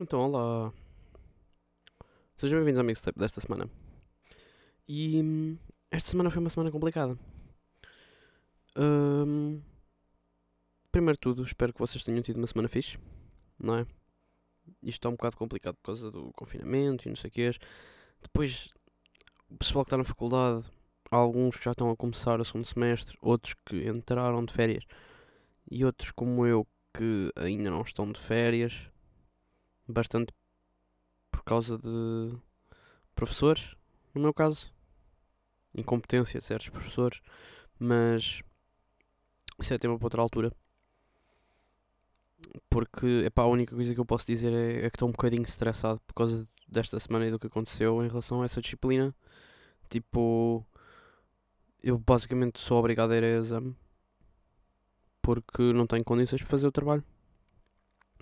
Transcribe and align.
Então, 0.00 0.20
olá. 0.20 0.72
Sejam 2.36 2.58
bem-vindos 2.58 2.78
ao 2.78 2.84
Mixtape 2.84 3.18
desta 3.18 3.40
semana. 3.40 3.68
E 4.86 5.20
hum, 5.20 5.58
esta 5.90 6.10
semana 6.10 6.30
foi 6.30 6.38
uma 6.38 6.50
semana 6.50 6.70
complicada. 6.70 7.18
Hum, 8.76 9.60
primeiro 10.92 11.16
de 11.16 11.20
tudo, 11.20 11.42
espero 11.42 11.72
que 11.72 11.80
vocês 11.80 12.04
tenham 12.04 12.22
tido 12.22 12.36
uma 12.36 12.46
semana 12.46 12.68
fixe, 12.68 12.96
não 13.58 13.74
é? 13.74 13.86
Isto 14.82 14.98
está 14.98 15.08
um 15.08 15.16
bocado 15.16 15.36
complicado 15.36 15.74
por 15.74 15.86
causa 15.86 16.12
do 16.12 16.32
confinamento 16.32 17.08
e 17.08 17.10
não 17.10 17.16
sei 17.16 17.28
o 17.28 17.32
quê. 17.32 17.50
Depois, 18.22 18.70
o 19.50 19.56
pessoal 19.56 19.84
que 19.84 19.88
está 19.88 19.96
na 19.96 20.04
faculdade, 20.04 20.64
há 21.10 21.16
alguns 21.16 21.56
que 21.56 21.64
já 21.64 21.72
estão 21.72 21.90
a 21.90 21.96
começar 21.96 22.40
o 22.40 22.44
segundo 22.44 22.66
semestre, 22.66 23.18
outros 23.20 23.56
que 23.66 23.88
entraram 23.88 24.44
de 24.44 24.52
férias 24.52 24.84
e 25.68 25.84
outros 25.84 26.12
como 26.12 26.46
eu 26.46 26.64
que 26.96 27.32
ainda 27.34 27.68
não 27.68 27.82
estão 27.82 28.12
de 28.12 28.20
férias. 28.20 28.87
Bastante 29.88 30.34
por 31.30 31.42
causa 31.42 31.78
de 31.78 32.36
professores, 33.14 33.74
no 34.14 34.20
meu 34.20 34.34
caso, 34.34 34.70
incompetência 35.74 36.40
de 36.40 36.46
certos 36.46 36.68
professores, 36.68 37.20
mas 37.78 38.42
isso 39.58 39.74
é 39.74 39.78
tema 39.78 39.98
para 39.98 40.06
outra 40.06 40.22
altura. 40.22 40.52
Porque 42.70 43.24
epá, 43.24 43.42
a 43.42 43.46
única 43.46 43.74
coisa 43.74 43.94
que 43.94 44.00
eu 44.00 44.06
posso 44.06 44.26
dizer 44.26 44.52
é, 44.52 44.86
é 44.86 44.90
que 44.90 44.96
estou 44.96 45.08
um 45.08 45.12
bocadinho 45.12 45.42
estressado 45.42 46.00
por 46.06 46.14
causa 46.14 46.46
desta 46.68 47.00
semana 47.00 47.26
e 47.26 47.30
do 47.30 47.38
que 47.38 47.46
aconteceu 47.46 48.04
em 48.04 48.08
relação 48.08 48.42
a 48.42 48.44
essa 48.44 48.60
disciplina. 48.60 49.14
Tipo, 49.88 50.64
eu 51.82 51.98
basicamente 51.98 52.60
sou 52.60 52.78
obrigado 52.78 53.12
a 53.12 53.16
ir 53.16 53.24
a 53.24 53.38
exame 53.38 53.74
porque 55.22 55.72
não 55.72 55.86
tenho 55.86 56.04
condições 56.04 56.42
para 56.42 56.50
fazer 56.50 56.66
o 56.66 56.72
trabalho. 56.72 57.04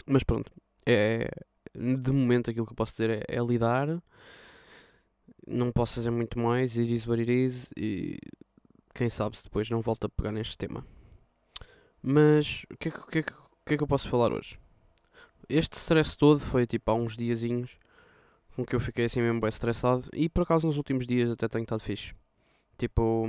Mas 0.06 0.22
pronto, 0.24 0.50
é, 0.84 1.28
de 1.76 2.10
momento 2.10 2.50
aquilo 2.50 2.66
que 2.66 2.72
eu 2.72 2.76
posso 2.76 2.92
dizer 2.92 3.10
é, 3.10 3.36
é 3.36 3.40
lidar. 3.40 4.02
Não 5.46 5.70
posso 5.70 5.94
fazer 5.94 6.10
muito 6.10 6.38
mais, 6.38 6.76
it 6.76 6.92
is 6.92 7.06
what 7.06 7.20
it 7.20 7.30
is, 7.30 7.70
e 7.76 8.18
quem 8.94 9.08
sabe 9.08 9.36
se 9.36 9.44
depois 9.44 9.70
não 9.70 9.80
volto 9.80 10.06
a 10.06 10.08
pegar 10.08 10.32
neste 10.32 10.58
tema. 10.58 10.84
Mas 12.02 12.64
o 12.70 12.76
que, 12.76 12.88
é 12.88 12.90
que, 12.90 13.06
que, 13.06 13.18
é 13.18 13.22
que, 13.22 13.74
é 13.74 13.76
que 13.76 13.82
eu 13.82 13.86
posso 13.86 14.08
falar 14.08 14.32
hoje? 14.32 14.58
Este 15.48 15.76
stress 15.76 16.16
todo 16.16 16.40
foi 16.40 16.66
tipo 16.66 16.90
há 16.90 16.94
uns 16.94 17.16
diazinhos 17.16 17.78
com 18.56 18.64
que 18.64 18.74
eu 18.74 18.80
fiquei 18.80 19.04
assim 19.04 19.20
mesmo 19.20 19.40
bem 19.40 19.48
estressado 19.48 20.08
e 20.12 20.28
por 20.28 20.42
acaso 20.42 20.66
nos 20.66 20.76
últimos 20.78 21.06
dias 21.06 21.30
até 21.30 21.46
tenho 21.46 21.62
estado 21.62 21.80
fixe. 21.80 22.14
Tipo, 22.78 23.28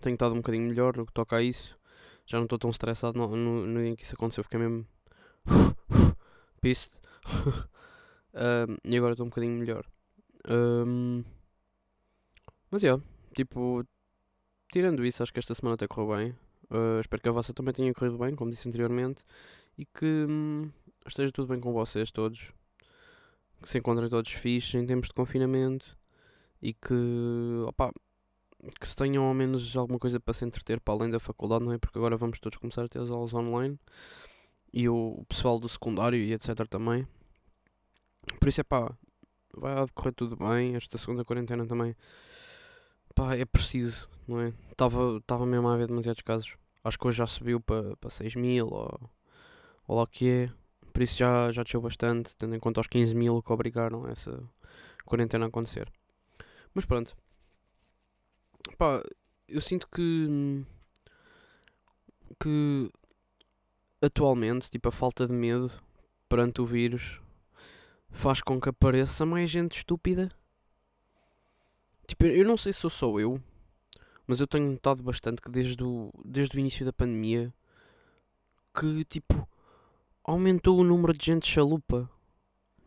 tenho 0.00 0.14
estado 0.14 0.32
um 0.32 0.38
bocadinho 0.38 0.68
melhor 0.68 0.96
no 0.96 1.06
que 1.06 1.12
toca 1.12 1.36
a 1.36 1.42
isso. 1.42 1.76
Já 2.26 2.38
não 2.38 2.44
estou 2.44 2.58
tão 2.58 2.70
estressado 2.70 3.18
no, 3.18 3.34
no, 3.34 3.66
no 3.66 3.80
dia 3.80 3.90
em 3.90 3.96
que 3.96 4.04
isso 4.04 4.14
aconteceu, 4.14 4.44
fiquei 4.44 4.60
mesmo 4.60 4.86
piste. 6.60 6.96
um, 8.34 8.76
e 8.84 8.96
agora 8.96 9.12
estou 9.12 9.26
um 9.26 9.28
bocadinho 9.28 9.58
melhor. 9.58 9.84
Um, 10.48 11.24
mas 12.70 12.84
é, 12.84 12.88
yeah, 12.88 13.02
tipo, 13.34 13.84
tirando 14.70 15.04
isso, 15.04 15.22
acho 15.22 15.32
que 15.32 15.38
esta 15.38 15.54
semana 15.54 15.74
até 15.74 15.86
correu 15.86 16.16
bem. 16.16 16.30
Uh, 16.70 17.00
espero 17.00 17.20
que 17.22 17.28
a 17.28 17.32
vossa 17.32 17.52
também 17.52 17.74
tenha 17.74 17.92
corrido 17.92 18.16
bem, 18.18 18.34
como 18.34 18.50
disse 18.50 18.68
anteriormente. 18.68 19.22
E 19.76 19.84
que 19.84 20.26
hum, 20.28 20.70
esteja 21.06 21.32
tudo 21.32 21.48
bem 21.48 21.60
com 21.60 21.72
vocês 21.72 22.10
todos. 22.10 22.52
Que 23.62 23.68
se 23.68 23.78
encontrem 23.78 24.08
todos 24.08 24.30
fixos 24.32 24.74
em 24.74 24.86
tempos 24.86 25.08
de 25.08 25.14
confinamento. 25.14 25.98
E 26.62 26.72
que, 26.74 27.64
opa, 27.66 27.92
que 28.78 28.86
se 28.86 28.94
tenham 28.94 29.24
ao 29.24 29.34
menos 29.34 29.76
alguma 29.76 29.98
coisa 29.98 30.20
para 30.20 30.34
se 30.34 30.44
entreter 30.44 30.80
para 30.80 30.94
além 30.94 31.10
da 31.10 31.18
faculdade, 31.18 31.64
não 31.64 31.72
é? 31.72 31.78
Porque 31.78 31.98
agora 31.98 32.16
vamos 32.16 32.38
todos 32.38 32.58
começar 32.58 32.84
a 32.84 32.88
ter 32.88 33.00
as 33.00 33.10
aulas 33.10 33.34
online 33.34 33.78
e 34.72 34.88
o 34.88 35.24
pessoal 35.28 35.58
do 35.58 35.68
secundário 35.68 36.18
e 36.18 36.32
etc 36.32 36.66
também. 36.68 37.06
Por 38.38 38.48
isso 38.48 38.60
é 38.60 38.64
pá, 38.64 38.96
vai 39.54 39.74
decorrer 39.84 40.14
tudo 40.14 40.36
bem. 40.36 40.76
Esta 40.76 40.98
segunda 40.98 41.24
quarentena 41.24 41.66
também, 41.66 41.96
pá, 43.14 43.34
é 43.36 43.44
preciso, 43.44 44.08
não 44.26 44.40
é? 44.40 44.52
Estava 44.70 45.46
mesmo 45.46 45.68
a 45.68 45.74
haver 45.74 45.88
demasiados 45.88 46.22
casos. 46.22 46.54
Acho 46.82 46.98
que 46.98 47.06
hoje 47.06 47.18
já 47.18 47.26
subiu 47.26 47.60
para 47.60 47.96
pa 47.96 48.08
6 48.08 48.34
mil 48.36 48.68
ou, 48.68 49.10
ou 49.86 49.96
lá 49.96 50.02
o 50.02 50.06
que 50.06 50.28
é. 50.28 50.52
Por 50.92 51.02
isso 51.02 51.18
já, 51.18 51.52
já 51.52 51.62
desceu 51.62 51.80
bastante, 51.80 52.36
tendo 52.36 52.54
em 52.54 52.60
conta 52.60 52.80
os 52.80 52.86
15 52.86 53.14
mil 53.14 53.42
que 53.42 53.52
obrigaram 53.52 54.08
essa 54.08 54.42
quarentena 55.04 55.46
a 55.46 55.48
acontecer. 55.48 55.90
Mas 56.74 56.84
pronto. 56.84 57.16
Pá, 58.78 59.02
eu 59.48 59.60
sinto 59.60 59.88
que. 59.88 60.64
que 62.40 62.90
atualmente, 64.00 64.70
tipo, 64.70 64.88
a 64.88 64.92
falta 64.92 65.26
de 65.26 65.32
medo 65.32 65.70
perante 66.28 66.60
o 66.60 66.66
vírus 66.66 67.20
faz 68.10 68.40
com 68.40 68.60
que 68.60 68.68
apareça 68.68 69.26
mais 69.26 69.50
gente 69.50 69.78
estúpida. 69.78 70.30
Tipo, 72.06 72.26
eu 72.26 72.44
não 72.44 72.56
sei 72.56 72.72
se 72.72 72.80
sou 72.80 72.90
só 72.90 73.20
eu, 73.20 73.40
mas 74.26 74.40
eu 74.40 74.46
tenho 74.46 74.70
notado 74.70 75.02
bastante 75.02 75.40
que 75.40 75.50
desde 75.50 75.82
o, 75.82 76.12
desde 76.24 76.56
o 76.56 76.60
início 76.60 76.84
da 76.84 76.92
pandemia 76.92 77.52
que, 78.74 79.04
tipo, 79.04 79.48
aumentou 80.24 80.78
o 80.78 80.84
número 80.84 81.12
de 81.12 81.24
gente 81.24 81.46
chalupa. 81.46 82.10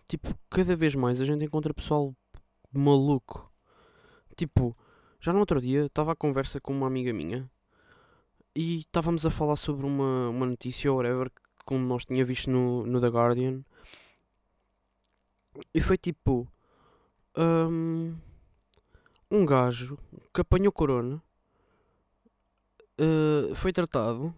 Tipo, 0.08 0.38
cada 0.50 0.76
vez 0.76 0.96
mais 0.96 1.22
a 1.22 1.26
gente 1.26 1.46
encontra 1.46 1.74
pessoal 1.74 2.16
maluco. 2.72 3.52
Tipo, 4.36 4.76
já 5.20 5.32
no 5.32 5.40
outro 5.40 5.62
dia 5.62 5.86
estava 5.86 6.12
a 6.12 6.16
conversa 6.16 6.60
com 6.60 6.74
uma 6.74 6.88
amiga 6.88 7.14
minha 7.14 7.50
e 8.56 8.80
estávamos 8.80 9.26
a 9.26 9.32
falar 9.32 9.56
sobre 9.56 9.86
uma, 9.86 10.30
uma 10.30 10.46
notícia 10.46 10.92
ou 10.92 10.98
whatever 10.98 11.30
que 11.30 11.42
como 11.66 11.86
nós 11.86 12.06
tinha 12.06 12.24
visto 12.24 12.50
no, 12.50 12.86
no 12.86 13.00
The 13.00 13.08
Guardian. 13.08 13.64
E 15.74 15.82
foi 15.82 15.98
tipo 15.98 16.48
um, 17.38 18.16
um 19.30 19.46
gajo 19.46 19.98
que 20.34 20.42
apanhou 20.42 20.72
corona 20.72 21.22
uh, 23.00 23.56
foi 23.56 23.72
tratado 23.72 24.34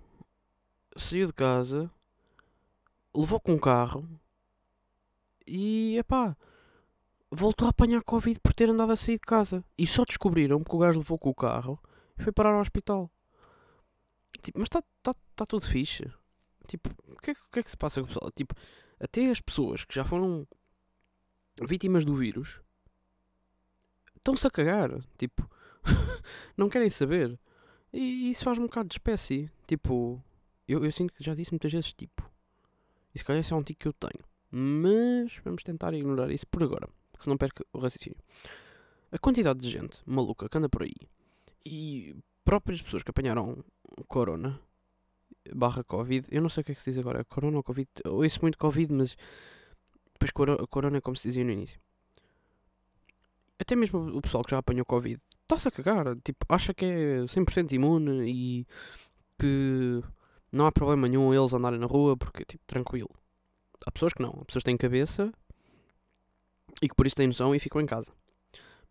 saiu 0.97 1.27
de 1.27 1.33
casa 1.33 1.89
levou 3.13 3.39
com 3.39 3.53
um 3.53 3.59
carro 3.59 4.07
e 5.47 5.97
epá 5.97 6.35
voltou 7.31 7.67
a 7.67 7.71
apanhar 7.71 8.01
Covid 8.03 8.39
por 8.39 8.53
ter 8.53 8.69
andado 8.69 8.91
a 8.91 8.95
sair 8.95 9.15
de 9.15 9.25
casa. 9.25 9.63
E 9.77 9.85
só 9.85 10.05
descobriram 10.05 10.63
que 10.63 10.75
o 10.75 10.79
gajo 10.79 10.99
levou 10.99 11.17
com 11.17 11.29
o 11.29 11.35
carro 11.35 11.79
e 12.17 12.23
foi 12.23 12.31
parar 12.31 12.53
ao 12.53 12.61
hospital 12.61 13.11
Tipo, 14.41 14.59
mas 14.59 14.67
está 14.67 14.81
tá, 15.01 15.13
tá 15.35 15.45
tudo 15.45 15.65
fixe. 15.65 16.11
Tipo, 16.67 16.89
o 17.07 17.17
que, 17.17 17.31
é, 17.31 17.35
que 17.35 17.59
é 17.59 17.63
que 17.63 17.69
se 17.69 17.77
passa 17.77 18.01
com 18.01 18.05
o 18.05 18.07
pessoal? 18.07 18.31
Tipo, 18.31 18.55
até 18.99 19.29
as 19.29 19.39
pessoas 19.41 19.85
que 19.85 19.93
já 19.95 20.03
foram 20.03 20.47
vítimas 21.61 22.03
do 22.03 22.15
vírus 22.15 22.59
estão-se 24.15 24.47
a 24.47 24.51
cagar. 24.51 24.91
Tipo, 25.17 25.49
não 26.57 26.69
querem 26.69 26.89
saber. 26.89 27.37
E 27.93 28.29
isso 28.29 28.43
faz 28.43 28.57
um 28.57 28.63
bocado 28.63 28.89
de 28.89 28.95
espécie. 28.95 29.49
Tipo, 29.67 30.21
eu, 30.67 30.83
eu 30.83 30.91
sinto 30.91 31.13
que 31.13 31.23
já 31.23 31.33
disse 31.35 31.51
muitas 31.51 31.71
vezes 31.71 31.93
tipo. 31.93 32.29
E 33.13 33.19
se 33.19 33.23
calhar 33.23 33.39
esse 33.39 33.53
é 33.53 33.55
um 33.55 33.63
tico 33.63 33.79
que 33.81 33.87
eu 33.87 33.93
tenho. 33.93 34.25
Mas 34.51 35.37
vamos 35.43 35.63
tentar 35.63 35.93
ignorar 35.93 36.31
isso 36.31 36.47
por 36.47 36.63
agora. 36.63 36.89
Porque 37.11 37.23
senão 37.23 37.37
perco 37.37 37.63
o 37.71 37.79
raciocínio. 37.79 38.17
A 39.11 39.17
quantidade 39.17 39.59
de 39.59 39.69
gente 39.69 39.97
maluca 40.05 40.49
que 40.49 40.57
anda 40.57 40.67
por 40.67 40.83
aí. 40.83 40.95
E 41.65 42.15
próprias 42.45 42.81
pessoas 42.81 43.03
que 43.03 43.09
apanharam 43.09 43.63
corona 44.07 44.59
barra 45.53 45.83
Covid, 45.83 46.27
eu 46.31 46.41
não 46.41 46.49
sei 46.49 46.61
o 46.61 46.63
que 46.63 46.71
é 46.71 46.75
que 46.75 46.81
se 46.81 46.91
diz 46.91 46.99
agora, 46.99 47.23
corona 47.25 47.57
ou 47.57 47.63
Covid, 47.63 47.89
eu 48.03 48.15
ouço 48.15 48.39
muito 48.41 48.57
Covid, 48.57 48.93
mas 48.93 49.17
depois 50.13 50.31
corona 50.69 50.97
é 50.97 51.01
como 51.01 51.17
se 51.17 51.27
dizia 51.27 51.43
no 51.43 51.51
início. 51.51 51.79
Até 53.59 53.75
mesmo 53.75 53.99
o 54.15 54.21
pessoal 54.21 54.43
que 54.43 54.51
já 54.51 54.57
apanhou 54.57 54.85
Covid 54.85 55.19
está-se 55.43 55.67
a 55.67 55.71
cagar, 55.71 56.15
tipo, 56.23 56.45
acha 56.49 56.73
que 56.73 56.85
é 56.85 57.17
100% 57.25 57.71
imune 57.73 58.29
e 58.29 58.67
que 59.39 60.01
não 60.51 60.65
há 60.65 60.71
problema 60.71 61.07
nenhum 61.07 61.33
eles 61.33 61.53
andarem 61.53 61.79
na 61.79 61.85
rua 61.85 62.17
porque, 62.17 62.45
tipo, 62.45 62.63
tranquilo. 62.65 63.09
Há 63.85 63.91
pessoas 63.91 64.13
que 64.13 64.21
não, 64.21 64.29
há 64.29 64.45
pessoas 64.45 64.63
que 64.63 64.69
têm 64.69 64.77
cabeça 64.77 65.31
e 66.81 66.89
que 66.89 66.95
por 66.95 67.05
isso 67.05 67.15
têm 67.15 67.27
noção 67.27 67.53
e 67.53 67.59
ficam 67.59 67.81
em 67.81 67.85
casa. 67.85 68.11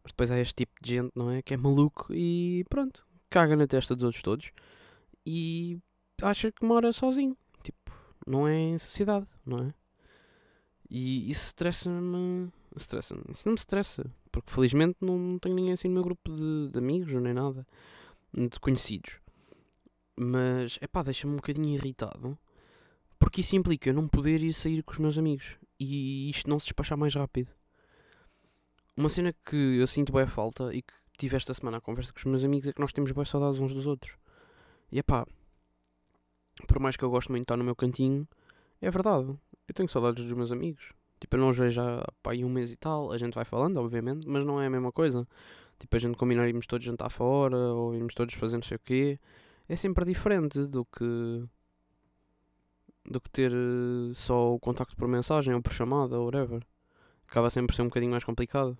Mas 0.03 0.13
depois 0.13 0.31
há 0.31 0.39
este 0.39 0.55
tipo 0.55 0.73
de 0.83 0.95
gente, 0.95 1.13
não 1.15 1.31
é? 1.31 1.43
Que 1.43 1.55
é 1.55 1.57
maluco 1.57 2.13
e 2.13 2.65
pronto, 2.69 3.04
caga 3.35 3.57
na 3.57 3.67
testa 3.67 3.97
dos 3.97 4.05
outros 4.05 4.23
todos 4.23 4.53
e 5.27 5.81
acha 6.23 6.53
que 6.53 6.65
mora 6.65 6.93
sozinho. 6.93 7.37
Tipo, 7.65 7.91
não 8.25 8.47
é 8.47 8.55
em 8.55 8.79
sociedade, 8.79 9.27
não 9.45 9.59
é? 9.59 9.75
E 10.89 11.29
isso 11.29 11.47
estressa-me. 11.47 12.53
Estressa-me. 12.77 13.25
Isso 13.33 13.43
não 13.47 13.55
me 13.55 13.59
estressa. 13.59 14.05
Porque 14.31 14.53
felizmente 14.53 14.99
não 15.01 15.37
tenho 15.41 15.57
ninguém 15.57 15.73
assim 15.73 15.89
no 15.89 15.95
meu 15.95 16.05
grupo 16.05 16.33
de, 16.33 16.69
de 16.71 16.79
amigos, 16.79 17.13
nem 17.15 17.35
nada. 17.35 17.67
De 18.33 18.61
conhecidos. 18.61 19.19
Mas, 20.17 20.79
é 20.81 20.87
pá, 20.87 21.03
deixa-me 21.03 21.33
um 21.33 21.37
bocadinho 21.37 21.75
irritado. 21.75 22.39
Porque 23.19 23.41
isso 23.41 23.57
implica 23.57 23.91
eu 23.91 23.95
não 23.95 24.07
poder 24.07 24.43
ir 24.43 24.53
sair 24.53 24.85
com 24.85 24.93
os 24.93 24.99
meus 24.99 25.19
amigos. 25.19 25.57
E 25.81 26.31
isto 26.31 26.49
não 26.49 26.61
se 26.61 26.67
despachar 26.67 26.97
mais 26.97 27.17
rápido. 27.17 27.51
Uma 28.97 29.09
cena 29.09 29.35
que 29.45 29.57
eu 29.57 29.89
sinto 29.89 30.13
bem 30.13 30.23
a 30.23 30.29
falta 30.29 30.73
e 30.73 30.83
que 30.83 30.95
tive 31.17 31.37
esta 31.37 31.55
semana 31.55 31.79
a 31.79 31.81
conversa 31.81 32.13
com 32.13 32.19
os 32.19 32.25
meus 32.25 32.45
amigos 32.45 32.69
é 32.69 32.73
que 32.73 32.81
nós 32.81 32.93
temos 32.93 33.13
boas 33.13 33.29
saudades 33.29 33.61
uns 33.61 33.73
dos 33.73 33.87
outros. 33.87 34.17
E 34.91 35.03
pá, 35.03 35.27
por 36.69 36.79
mais 36.79 36.97
que 36.97 37.05
eu 37.05 37.11
goste 37.11 37.31
muito 37.31 37.43
de 37.43 37.45
estar 37.45 37.57
no 37.57 37.65
meu 37.65 37.75
cantinho, 37.75 38.29
é 38.81 38.91
verdade. 38.91 39.37
eu 39.69 39.75
tenho 39.75 39.89
saudades 39.89 40.25
dos 40.25 40.33
meus 40.33 40.53
amigos. 40.53 40.93
Tipo, 41.21 41.37
eu 41.37 41.41
não 41.41 41.51
os 41.51 41.57
vejo 41.59 41.81
há 41.81 42.07
pá, 42.23 42.33
um 42.35 42.49
mês 42.49 42.71
e 42.71 42.77
tal. 42.77 43.11
A 43.11 43.19
gente 43.19 43.35
vai 43.35 43.45
falando, 43.45 43.79
obviamente, 43.79 44.29
mas 44.29 44.45
não 44.45 44.61
é 44.61 44.67
a 44.67 44.71
mesma 44.71 44.93
coisa. 44.93 45.27
Tipo, 45.79 45.97
a 45.97 45.99
gente 45.99 46.17
combinar 46.17 46.49
irmos 46.49 46.67
todos 46.67 46.85
jantar 46.85 47.11
fora 47.11 47.57
ou 47.57 47.95
irmos 47.95 48.15
todos 48.15 48.35
fazer 48.35 48.57
não 48.57 48.63
sei 48.63 48.77
o 48.77 48.81
quê. 48.81 49.19
É 49.69 49.77
sempre 49.77 50.05
diferente 50.05 50.67
do 50.67 50.85
que. 50.85 51.45
do 53.07 53.21
que 53.21 53.31
ter 53.31 53.53
eh, 53.53 54.13
só 54.15 54.53
o 54.55 54.59
contacto 54.61 54.97
por 54.97 55.09
mensagem 55.09 55.55
ou 55.55 55.63
por 55.63 55.73
chamada 55.73 56.19
ou 56.19 56.27
whatever. 56.27 56.63
Acaba 57.29 57.51
sempre 57.51 57.69
por 57.69 57.75
ser 57.75 57.83
um 57.83 57.87
bocadinho 57.87 58.13
mais 58.13 58.25
complicado. 58.25 58.77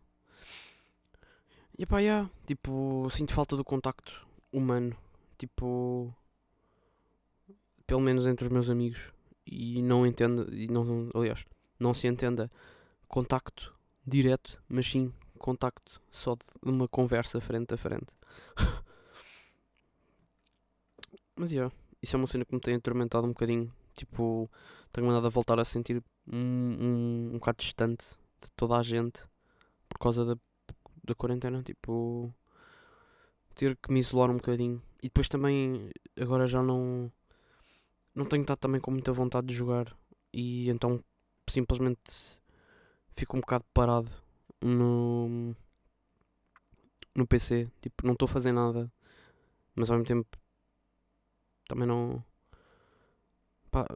E 1.77 1.85
pá, 1.85 1.99
yeah, 1.99 2.31
tipo, 2.47 3.09
sinto 3.11 3.35
falta 3.35 3.57
do 3.57 3.65
contacto 3.65 4.27
humano. 4.53 4.97
Tipo. 5.39 6.15
Pelo 7.87 8.01
menos 8.01 8.27
entre 8.27 8.47
os 8.47 8.53
meus 8.53 8.71
amigos. 8.71 9.13
E 9.47 9.83
não 9.83 10.07
entendo. 10.07 10.53
E 10.55 10.69
não, 10.69 11.11
aliás, 11.15 11.45
não 11.79 11.93
se 11.93 12.07
entenda 12.07 12.51
contacto 13.09 13.75
direto, 14.07 14.63
mas 14.69 14.87
sim 14.87 15.13
contacto 15.39 16.01
só 16.11 16.35
de 16.37 16.45
uma 16.63 16.89
conversa 16.89 17.41
frente 17.41 17.75
a 17.75 17.77
frente. 17.77 18.07
mas 21.37 21.53
yeah, 21.53 21.75
isso 22.03 22.17
é 22.17 22.19
uma 22.19 22.27
cena 22.27 22.45
que 22.45 22.55
me 22.55 22.61
tem 22.61 22.77
atormentado 22.77 23.27
um 23.27 23.31
bocadinho. 23.31 23.73
Tipo, 23.95 24.51
tenho 24.93 25.07
mandado 25.07 25.27
a 25.27 25.31
voltar 25.31 25.59
a 25.61 25.65
sentir 25.65 26.03
um, 26.27 26.37
um, 26.37 27.31
um 27.33 27.39
bocado 27.39 27.59
distante 27.59 28.07
de 28.41 28.51
toda 28.53 28.77
a 28.77 28.83
gente 28.83 29.23
por 29.89 29.99
causa 29.99 30.25
da, 30.25 30.37
da 31.05 31.15
quarentena. 31.15 31.63
Tipo, 31.63 32.33
ter 33.55 33.77
que 33.77 33.93
me 33.93 34.01
isolar 34.01 34.31
um 34.31 34.37
bocadinho. 34.37 34.83
E 35.03 35.09
depois 35.09 35.29
também, 35.29 35.91
agora 36.21 36.47
já 36.47 36.63
não. 36.63 37.11
Não 38.15 38.25
tenho 38.27 38.43
estado 38.43 38.59
também 38.59 38.81
com 38.81 38.91
muita 38.91 39.13
vontade 39.13 39.47
de 39.49 39.55
jogar. 39.55 39.97
E 40.33 40.69
então 40.71 41.03
simplesmente 41.49 42.01
fico 43.11 43.37
um 43.37 43.41
bocado 43.41 43.65
parado 43.73 44.11
no, 44.61 45.55
no 47.15 47.27
PC. 47.27 47.71
Tipo, 47.81 48.07
não 48.07 48.15
estou 48.15 48.27
a 48.27 48.29
fazer 48.29 48.53
nada, 48.53 48.91
mas 49.75 49.91
ao 49.91 49.99
mesmo 49.99 50.09
tempo 50.09 50.39
também 51.69 51.87
não. 51.87 52.23
Pá, 53.71 53.87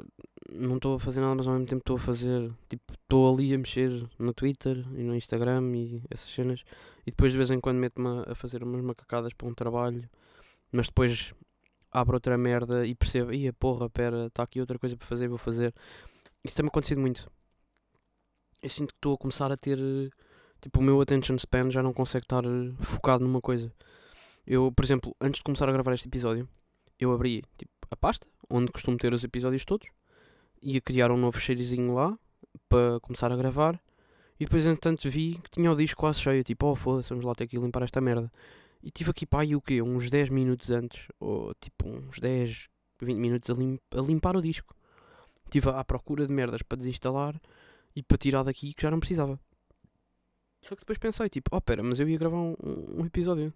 não 0.53 0.77
estou 0.77 0.97
a 0.97 1.01
fazer 1.01 1.21
nada, 1.21 1.35
mas 1.35 1.47
ao 1.47 1.55
mesmo 1.55 1.67
tempo 1.67 1.81
estou 1.81 1.97
a 1.97 2.01
fazer. 2.01 2.51
Tipo, 2.69 2.95
estou 2.95 3.33
ali 3.33 3.55
a 3.55 3.59
mexer 3.59 4.09
no 4.19 4.33
Twitter 4.33 4.79
e 4.97 5.03
no 5.03 5.15
Instagram 5.15 5.75
e 5.75 6.03
essas 6.11 6.31
cenas. 6.31 6.63
E 7.07 7.11
depois 7.11 7.33
de 7.33 7.39
vez 7.39 7.51
em 7.51 7.61
quando 7.61 7.79
meto-me 7.79 8.25
a 8.27 8.35
fazer 8.35 8.63
umas 8.63 8.83
macacadas 8.83 9.33
para 9.33 9.49
um 9.49 9.55
trabalho, 9.55 10.09
mas 10.73 10.87
depois 10.87 11.35
abro 11.91 12.17
outra 12.17 12.37
merda 12.39 12.87
e 12.87 12.95
percebo, 12.95 13.33
ia 13.33 13.53
porra, 13.53 13.89
pera, 13.89 14.27
está 14.27 14.43
aqui 14.43 14.61
outra 14.61 14.79
coisa 14.79 14.97
para 14.97 15.07
fazer, 15.07 15.29
vou 15.29 15.39
fazer. 15.39 15.75
Isso 16.45 16.57
tem-me 16.57 16.69
acontecido 16.69 17.01
muito 17.01 17.31
eu 18.63 18.69
sinto 18.69 18.89
que 18.89 18.99
estou 18.99 19.15
a 19.15 19.19
começar 19.19 19.51
a 19.53 19.57
ter. 19.57 19.79
Tipo, 20.61 20.81
o 20.81 20.83
meu 20.83 21.01
attention 21.01 21.37
span 21.39 21.71
já 21.71 21.83
não 21.83 21.93
consegue 21.93 22.25
estar 22.25 22.45
eh, 22.45 22.73
focado 22.81 23.25
numa 23.25 23.41
coisa. 23.41 23.73
Eu, 24.47 24.73
por 24.73 24.85
exemplo, 24.85 25.15
antes 25.21 25.39
de 25.39 25.45
começar 25.45 25.69
a 25.69 25.73
gravar 25.73 25.93
este 25.93 26.09
episódio, 26.09 26.49
eu 26.99 27.13
abri 27.13 27.45
tipo, 27.57 27.71
a 27.91 27.97
pasta 27.97 28.27
onde 28.51 28.73
costumo 28.73 28.97
ter 28.97 29.13
os 29.13 29.23
episódios 29.23 29.65
todos, 29.65 29.87
ia 30.63 30.81
criar 30.81 31.11
um 31.11 31.17
novo 31.17 31.39
cheirozinho 31.39 31.95
lá 31.95 32.19
para 32.69 33.01
começar 33.01 33.33
a 33.33 33.37
gravar. 33.37 33.81
E 34.39 34.45
depois, 34.45 34.65
entretanto, 34.67 35.11
vi 35.11 35.41
que 35.43 35.51
tinha 35.51 35.71
o 35.71 35.77
disco 35.77 36.01
quase 36.01 36.21
cheio. 36.21 36.45
Tipo, 36.45 36.67
oh 36.67 36.77
foda-se, 36.77 37.09
vamos 37.09 37.25
lá 37.25 37.35
ter 37.35 37.47
que 37.47 37.59
limpar 37.59 37.83
esta 37.83 38.01
merda. 38.01 38.31
E 38.83 38.91
tive 38.91 39.11
aqui 39.11 39.27
pá, 39.27 39.45
e 39.45 39.57
o 39.57 39.61
quê? 39.61 39.83
Uns 39.83 40.09
10 40.09 40.29
minutos 40.31 40.71
antes, 40.71 41.09
ou 41.19 41.53
tipo 41.55 41.89
uns 41.89 42.19
10, 42.21 42.69
20 43.01 43.17
minutos 43.19 43.51
a, 43.51 43.55
lim 43.55 43.79
a 43.91 44.01
limpar 44.01 44.37
o 44.37 44.43
disco. 44.43 44.75
Estive 45.45 45.71
à 45.71 45.85
procura 45.85 46.27
de 46.27 46.33
merdas 46.33 46.63
para 46.63 46.79
desinstalar 46.79 47.41
e 47.97 48.03
para 48.03 48.19
tirar 48.19 48.45
daqui 48.45 48.73
que 48.73 48.83
já 48.83 48.91
não 48.91 49.01
precisava. 49.01 49.41
Só 50.61 50.75
que 50.75 50.83
depois 50.83 50.99
pensei, 50.99 51.29
tipo, 51.29 51.51
oh 51.53 51.61
pera, 51.61 51.83
mas 51.83 51.99
eu 51.99 52.09
ia 52.09 52.19
gravar 52.19 52.37
um, 52.37 52.55
um 52.63 53.07
episódio. 53.07 53.53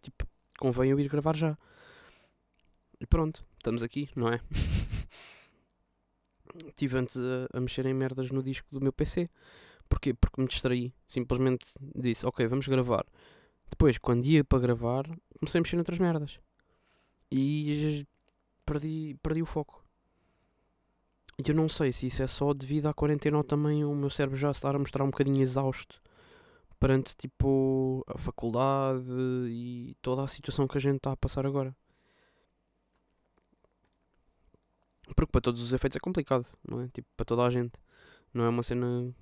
Tipo, 0.00 0.26
convém 0.58 0.90
eu 0.90 1.00
ir 1.00 1.08
gravar 1.08 1.34
já. 1.34 1.56
E 3.00 3.06
pronto, 3.06 3.44
estamos 3.56 3.82
aqui, 3.82 4.08
não 4.14 4.28
é? 4.28 4.40
Estive 6.68 6.98
antes 6.98 7.16
a, 7.16 7.56
a, 7.56 7.60
mexer 7.60 7.86
em 7.86 7.94
merdas 7.94 8.30
no 8.30 8.42
disco 8.42 8.66
do 8.70 8.80
meu 8.80 8.92
PC. 8.92 9.28
Porquê? 9.88 10.14
Porque 10.14 10.40
me 10.40 10.46
distraí. 10.46 10.92
Simplesmente 11.06 11.66
disse, 11.94 12.26
ok, 12.26 12.46
vamos 12.46 12.66
gravar. 12.66 13.06
Depois, 13.70 13.98
quando 13.98 14.26
ia 14.26 14.44
para 14.44 14.58
gravar, 14.58 15.04
comecei 15.38 15.58
a 15.58 15.62
mexer 15.62 15.76
noutras 15.76 15.98
merdas. 15.98 16.38
E 17.30 18.06
perdi, 18.66 19.16
perdi 19.22 19.42
o 19.42 19.46
foco. 19.46 19.82
E 21.38 21.48
eu 21.48 21.54
não 21.54 21.68
sei 21.68 21.92
se 21.92 22.06
isso 22.06 22.22
é 22.22 22.26
só 22.26 22.52
devido 22.52 22.86
à 22.86 22.94
quarentena 22.94 23.38
ou 23.38 23.44
também 23.44 23.84
o 23.84 23.94
meu 23.94 24.10
cérebro 24.10 24.36
já 24.36 24.50
estar 24.50 24.76
a 24.76 24.78
mostrar 24.78 25.02
um 25.02 25.10
bocadinho 25.10 25.40
exausto 25.40 26.00
perante 26.78 27.16
tipo 27.16 28.04
a 28.08 28.18
faculdade 28.18 29.04
e 29.48 29.96
toda 30.02 30.24
a 30.24 30.28
situação 30.28 30.66
que 30.66 30.76
a 30.76 30.80
gente 30.80 30.96
está 30.96 31.12
a 31.12 31.16
passar 31.16 31.46
agora. 31.46 31.74
Porque 35.14 35.30
para 35.30 35.40
todos 35.40 35.60
os 35.62 35.72
efeitos 35.72 35.96
é 35.96 36.00
complicado, 36.00 36.46
não 36.68 36.80
é? 36.80 36.88
Tipo, 36.88 37.08
para 37.16 37.24
toda 37.24 37.42
a 37.42 37.50
gente. 37.50 37.72
Não 38.32 38.44
é 38.44 38.48
uma 38.48 38.62
cena 38.62 39.14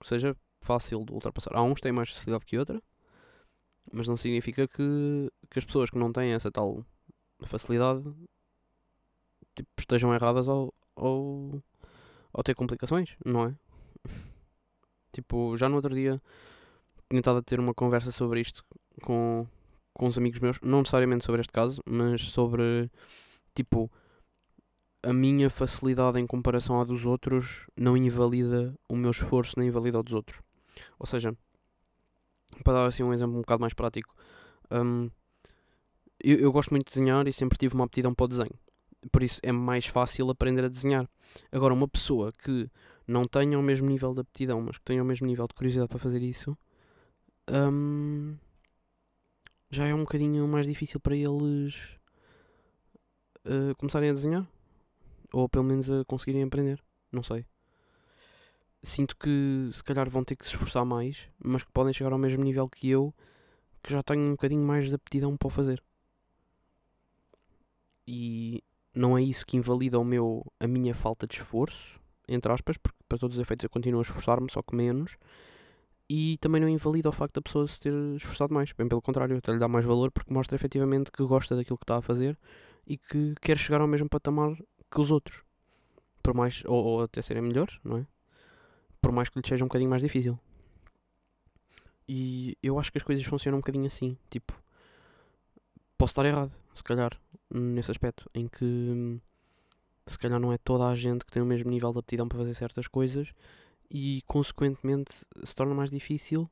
que 0.00 0.06
seja 0.08 0.36
fácil 0.60 1.04
de 1.04 1.12
ultrapassar. 1.12 1.54
Há 1.54 1.62
uns 1.62 1.76
que 1.76 1.82
têm 1.82 1.92
mais 1.92 2.10
facilidade 2.10 2.44
que 2.44 2.58
outra, 2.58 2.82
mas 3.92 4.06
não 4.08 4.16
significa 4.16 4.68
que, 4.68 5.30
que 5.50 5.58
as 5.58 5.64
pessoas 5.64 5.90
que 5.90 5.98
não 5.98 6.12
têm 6.12 6.32
essa 6.32 6.50
tal 6.50 6.84
facilidade 7.46 8.02
tipo, 9.54 9.68
estejam 9.78 10.14
erradas 10.14 10.48
ou, 10.48 10.74
ou, 10.94 11.62
ou 12.32 12.42
ter 12.42 12.54
complicações, 12.54 13.16
não 13.24 13.46
é? 13.46 13.54
tipo, 15.12 15.56
já 15.56 15.68
no 15.68 15.76
outro 15.76 15.94
dia 15.94 16.20
tinha 17.08 17.20
estado 17.20 17.38
a 17.38 17.42
ter 17.42 17.58
uma 17.58 17.74
conversa 17.74 18.10
sobre 18.12 18.40
isto 18.40 18.64
com, 19.02 19.46
com 19.94 20.06
uns 20.06 20.18
amigos 20.18 20.40
meus, 20.40 20.60
não 20.60 20.78
necessariamente 20.78 21.24
sobre 21.24 21.40
este 21.40 21.52
caso, 21.52 21.82
mas 21.86 22.22
sobre 22.22 22.90
tipo 23.54 23.90
a 25.02 25.12
minha 25.12 25.48
facilidade 25.50 26.18
em 26.18 26.26
comparação 26.26 26.80
à 26.80 26.84
dos 26.84 27.06
outros 27.06 27.66
não 27.76 27.96
invalida 27.96 28.74
o 28.88 28.96
meu 28.96 29.10
esforço, 29.10 29.54
nem 29.58 29.68
invalida 29.68 29.98
o 29.98 30.02
dos 30.02 30.14
outros. 30.14 30.40
Ou 30.98 31.06
seja, 31.06 31.36
para 32.64 32.74
dar 32.74 32.86
assim 32.86 33.02
um 33.02 33.12
exemplo 33.12 33.36
um 33.36 33.40
bocado 33.40 33.60
mais 33.60 33.74
prático, 33.74 34.14
um, 34.70 35.10
eu, 36.22 36.38
eu 36.38 36.52
gosto 36.52 36.70
muito 36.70 36.86
de 36.86 36.94
desenhar 36.94 37.26
e 37.28 37.32
sempre 37.32 37.58
tive 37.58 37.74
uma 37.74 37.84
aptidão 37.84 38.14
para 38.14 38.24
o 38.24 38.28
desenho 38.28 38.58
por 39.10 39.22
isso 39.22 39.40
é 39.42 39.52
mais 39.52 39.86
fácil 39.86 40.30
aprender 40.30 40.64
a 40.64 40.68
desenhar. 40.68 41.08
Agora, 41.52 41.74
uma 41.74 41.88
pessoa 41.88 42.32
que 42.32 42.68
não 43.06 43.26
tenha 43.26 43.58
o 43.58 43.62
mesmo 43.62 43.88
nível 43.88 44.12
de 44.14 44.20
aptidão, 44.20 44.60
mas 44.60 44.78
que 44.78 44.84
tenha 44.84 45.02
o 45.02 45.06
mesmo 45.06 45.26
nível 45.26 45.46
de 45.46 45.54
curiosidade 45.54 45.88
para 45.88 45.98
fazer 45.98 46.22
isso, 46.22 46.56
hum, 47.50 48.36
já 49.70 49.86
é 49.86 49.94
um 49.94 50.00
bocadinho 50.00 50.46
mais 50.48 50.66
difícil 50.66 51.00
para 51.00 51.16
eles 51.16 51.74
uh, 53.46 53.74
começarem 53.76 54.10
a 54.10 54.12
desenhar. 54.12 54.46
Ou 55.32 55.48
pelo 55.48 55.64
menos 55.64 55.90
a 55.90 56.04
conseguirem 56.04 56.42
aprender. 56.42 56.82
Não 57.12 57.22
sei. 57.22 57.44
Sinto 58.82 59.16
que 59.16 59.70
se 59.72 59.82
calhar 59.82 60.08
vão 60.08 60.24
ter 60.24 60.36
que 60.36 60.46
se 60.46 60.52
esforçar 60.52 60.84
mais, 60.84 61.28
mas 61.42 61.62
que 61.62 61.72
podem 61.72 61.92
chegar 61.92 62.12
ao 62.12 62.18
mesmo 62.18 62.44
nível 62.44 62.68
que 62.68 62.88
eu, 62.88 63.14
que 63.82 63.92
já 63.92 64.02
tenho 64.02 64.22
um 64.22 64.30
bocadinho 64.32 64.62
mais 64.62 64.88
de 64.88 64.94
aptidão 64.94 65.36
para 65.36 65.48
o 65.48 65.50
fazer. 65.50 65.82
E 68.06 68.62
não 68.94 69.18
é 69.18 69.22
isso 69.22 69.44
que 69.44 69.56
invalida 69.56 69.98
o 69.98 70.04
meu, 70.04 70.44
a 70.58 70.66
minha 70.66 70.94
falta 70.94 71.26
de 71.26 71.34
esforço, 71.34 72.00
entre 72.28 72.52
aspas, 72.52 72.76
porque 72.76 72.98
para 73.08 73.18
todos 73.18 73.36
os 73.36 73.42
efeitos 73.42 73.64
eu 73.64 73.70
continuo 73.70 74.00
a 74.00 74.02
esforçar-me, 74.02 74.50
só 74.50 74.62
que 74.62 74.74
menos. 74.74 75.16
E 76.08 76.38
também 76.38 76.60
não 76.60 76.68
invalida 76.68 77.08
o 77.08 77.12
facto 77.12 77.34
da 77.34 77.42
pessoa 77.42 77.68
se 77.68 77.78
ter 77.78 77.92
esforçado 78.16 78.54
mais. 78.54 78.72
Bem 78.72 78.88
pelo 78.88 79.02
contrário, 79.02 79.36
até 79.36 79.52
lhe 79.52 79.58
dá 79.58 79.68
mais 79.68 79.84
valor 79.84 80.10
porque 80.10 80.32
mostra 80.32 80.56
efetivamente 80.56 81.12
que 81.12 81.22
gosta 81.24 81.54
daquilo 81.54 81.76
que 81.76 81.84
está 81.84 81.98
a 81.98 82.02
fazer 82.02 82.38
e 82.86 82.96
que 82.96 83.34
quer 83.42 83.58
chegar 83.58 83.80
ao 83.80 83.86
mesmo 83.86 84.08
patamar 84.08 84.56
que 84.90 85.00
os 85.00 85.10
outros. 85.10 85.42
Por 86.22 86.34
mais, 86.34 86.62
ou, 86.66 86.84
ou 86.84 87.02
até 87.02 87.22
serem 87.22 87.42
melhores, 87.42 87.78
não 87.84 87.98
é? 87.98 88.06
Por 89.00 89.12
mais 89.12 89.28
que 89.28 89.38
lhe 89.38 89.46
seja 89.46 89.64
um 89.64 89.68
bocadinho 89.68 89.90
mais 89.90 90.02
difícil. 90.02 90.38
E 92.08 92.56
eu 92.62 92.78
acho 92.78 92.90
que 92.90 92.98
as 92.98 93.04
coisas 93.04 93.24
funcionam 93.24 93.58
um 93.58 93.60
bocadinho 93.60 93.86
assim. 93.86 94.16
Tipo, 94.30 94.52
posso 95.96 96.12
estar 96.12 96.24
errado, 96.24 96.52
se 96.74 96.82
calhar 96.82 97.18
nesse 97.50 97.90
aspecto, 97.90 98.28
em 98.34 98.48
que 98.48 99.20
se 100.06 100.18
calhar 100.18 100.40
não 100.40 100.52
é 100.52 100.58
toda 100.58 100.86
a 100.86 100.94
gente 100.94 101.24
que 101.24 101.32
tem 101.32 101.42
o 101.42 101.46
mesmo 101.46 101.70
nível 101.70 101.92
de 101.92 101.98
aptidão 101.98 102.28
para 102.28 102.38
fazer 102.38 102.54
certas 102.54 102.88
coisas 102.88 103.32
e 103.90 104.22
consequentemente 104.26 105.12
se 105.44 105.54
torna 105.54 105.74
mais 105.74 105.90
difícil 105.90 106.48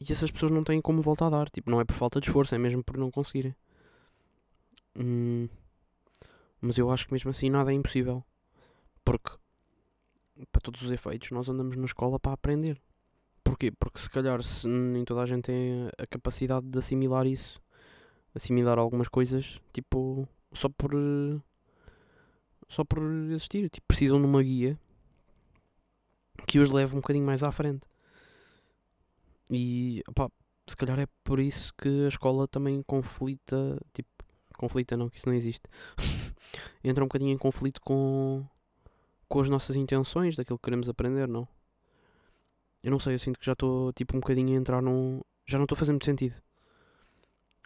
e 0.00 0.12
essas 0.12 0.30
pessoas 0.30 0.52
não 0.52 0.62
têm 0.62 0.80
como 0.80 1.02
voltar 1.02 1.26
a 1.26 1.30
dar. 1.30 1.50
Tipo, 1.50 1.70
não 1.70 1.80
é 1.80 1.84
por 1.84 1.94
falta 1.94 2.20
de 2.20 2.28
esforço, 2.28 2.54
é 2.54 2.58
mesmo 2.58 2.84
por 2.84 2.96
não 2.96 3.10
conseguirem. 3.10 3.54
Hum, 4.96 5.48
mas 6.60 6.78
eu 6.78 6.90
acho 6.90 7.06
que 7.06 7.12
mesmo 7.12 7.30
assim 7.30 7.50
nada 7.50 7.72
é 7.72 7.74
impossível. 7.74 8.24
Porque, 9.04 9.30
para 10.52 10.60
todos 10.60 10.82
os 10.82 10.90
efeitos, 10.90 11.30
nós 11.30 11.48
andamos 11.48 11.76
na 11.76 11.84
escola 11.84 12.18
para 12.18 12.32
aprender. 12.32 12.80
Porquê? 13.42 13.70
Porque 13.70 13.98
se 13.98 14.10
calhar 14.10 14.42
se 14.42 14.68
nem 14.68 15.04
toda 15.04 15.22
a 15.22 15.26
gente 15.26 15.44
tem 15.44 15.88
a 15.96 16.06
capacidade 16.06 16.66
de 16.66 16.78
assimilar 16.78 17.26
isso 17.26 17.60
assimilar 18.34 18.78
algumas 18.78 19.08
coisas, 19.08 19.60
tipo, 19.72 20.28
só 20.52 20.68
por 20.68 20.92
só 22.68 22.84
por 22.84 23.02
existir, 23.30 23.68
tipo, 23.70 23.86
precisam 23.86 24.18
de 24.18 24.26
uma 24.26 24.42
guia 24.42 24.78
que 26.46 26.58
os 26.58 26.70
leve 26.70 26.94
um 26.94 27.00
bocadinho 27.00 27.26
mais 27.26 27.42
à 27.42 27.50
frente. 27.50 27.86
E 29.50 30.02
opá, 30.06 30.30
se 30.66 30.76
calhar 30.76 30.98
é 31.00 31.06
por 31.24 31.40
isso 31.40 31.72
que 31.76 32.04
a 32.04 32.08
escola 32.08 32.46
também 32.46 32.82
conflita, 32.86 33.80
tipo, 33.94 34.08
conflita 34.56 34.96
não, 34.96 35.08
que 35.08 35.18
isso 35.18 35.28
não 35.28 35.34
existe. 35.34 35.62
Entra 36.82 37.04
um 37.04 37.06
bocadinho 37.06 37.32
em 37.32 37.38
conflito 37.38 37.80
com, 37.80 38.44
com 39.28 39.40
as 39.40 39.48
nossas 39.48 39.76
intenções, 39.76 40.36
daquilo 40.36 40.58
que 40.58 40.64
queremos 40.64 40.88
aprender, 40.88 41.28
não? 41.28 41.46
Eu 42.82 42.90
não 42.90 42.98
sei, 42.98 43.14
eu 43.14 43.18
sinto 43.18 43.38
que 43.38 43.46
já 43.46 43.52
estou 43.52 43.92
tipo 43.92 44.16
um 44.16 44.20
bocadinho 44.20 44.54
a 44.54 44.60
entrar 44.60 44.80
num. 44.80 45.20
Já 45.46 45.58
não 45.58 45.64
estou 45.64 45.74
a 45.74 45.78
fazer 45.78 45.92
muito 45.92 46.04
sentido. 46.04 46.34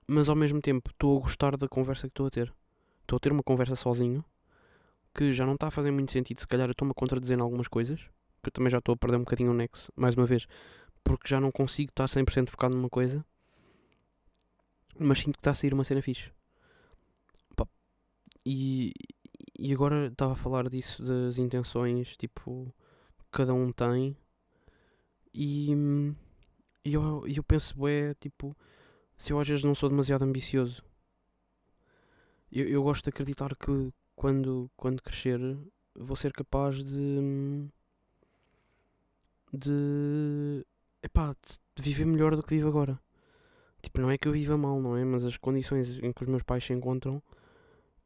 Mas 0.07 0.29
ao 0.29 0.37
mesmo 0.37 0.61
tempo 0.61 0.91
estou 0.91 1.19
a 1.19 1.21
gostar 1.21 1.57
da 1.57 1.69
conversa 1.69 2.03
que 2.03 2.13
estou 2.13 2.27
a 2.27 2.31
ter. 2.31 2.53
Estou 3.03 3.17
a 3.17 3.21
ter 3.21 3.33
uma 3.33 3.43
conversa 3.43 3.77
sozinho 3.77 4.25
que 5.15 5.33
já 5.33 5.45
não 5.45 5.55
está 5.55 5.69
a 5.69 5.71
fazer 5.71 5.91
muito 5.91 6.13
sentido. 6.13 6.41
Se 6.41 6.47
calhar 6.47 6.69
eu 6.69 6.73
estou-me 6.73 6.93
a 6.93 6.95
contradizer 6.95 7.39
em 7.39 7.43
algumas 7.43 7.69
coisas. 7.69 8.01
Que 8.43 8.49
eu 8.49 8.53
também 8.53 8.71
já 8.71 8.79
estou 8.79 8.95
a 8.95 8.97
perder 8.97 9.19
um 9.19 9.21
bocadinho 9.21 9.53
o 9.53 9.55
nexo, 9.55 9.93
mais 9.95 10.15
uma 10.17 10.27
vez. 10.27 10.47
Porque 11.05 11.29
já 11.29 11.41
não 11.41 11.53
consigo 11.53 11.91
estar 11.91 12.07
100% 12.07 12.51
focado 12.51 12.75
numa 12.75 12.89
coisa. 12.89 13.25
Mas 14.99 15.19
sinto 15.19 15.35
que 15.35 15.41
está 15.41 15.53
a 15.53 15.55
sair 15.55 15.73
uma 15.75 15.85
cena 15.85 16.03
fixe. 16.03 16.31
E, 18.45 18.93
e 19.59 19.73
agora 19.73 20.07
estava 20.09 20.33
a 20.33 20.37
falar 20.37 20.69
disso, 20.69 21.05
das 21.05 21.39
intenções, 21.39 22.17
tipo, 22.17 22.73
cada 23.31 23.55
um 23.55 23.73
tem. 23.73 24.17
E, 25.35 25.73
e 26.85 26.95
eu, 26.95 27.27
eu 27.27 27.43
penso, 27.43 27.87
é 27.87 28.15
tipo, 28.15 28.57
se 29.17 29.33
eu 29.33 29.39
às 29.41 29.49
vezes 29.49 29.65
não 29.65 29.75
sou 29.75 29.89
demasiado 29.89 30.25
ambicioso, 30.25 30.83
eu, 32.51 32.69
eu 32.69 32.83
gosto 32.83 33.05
de 33.05 33.11
acreditar 33.11 33.55
que 33.57 33.93
quando, 34.15 34.71
quando 34.77 35.03
crescer 35.03 35.41
vou 35.95 36.17
ser 36.17 36.33
capaz 36.33 36.83
de. 36.83 37.69
de. 39.53 40.65
epá, 41.03 41.35
de 41.77 41.83
viver 41.83 42.05
melhor 42.05 42.37
do 42.37 42.43
que 42.43 42.55
vivo 42.55 42.69
agora. 42.69 42.99
Tipo, 43.83 44.01
não 44.01 44.11
é 44.11 44.19
que 44.19 44.29
eu 44.29 44.33
viva 44.33 44.57
mal, 44.57 44.81
não 44.81 44.97
é? 44.97 45.05
Mas 45.05 45.25
as 45.25 45.37
condições 45.37 45.99
em 45.99 46.13
que 46.13 46.23
os 46.23 46.29
meus 46.29 46.43
pais 46.43 46.65
se 46.65 46.73
encontram 46.73 47.23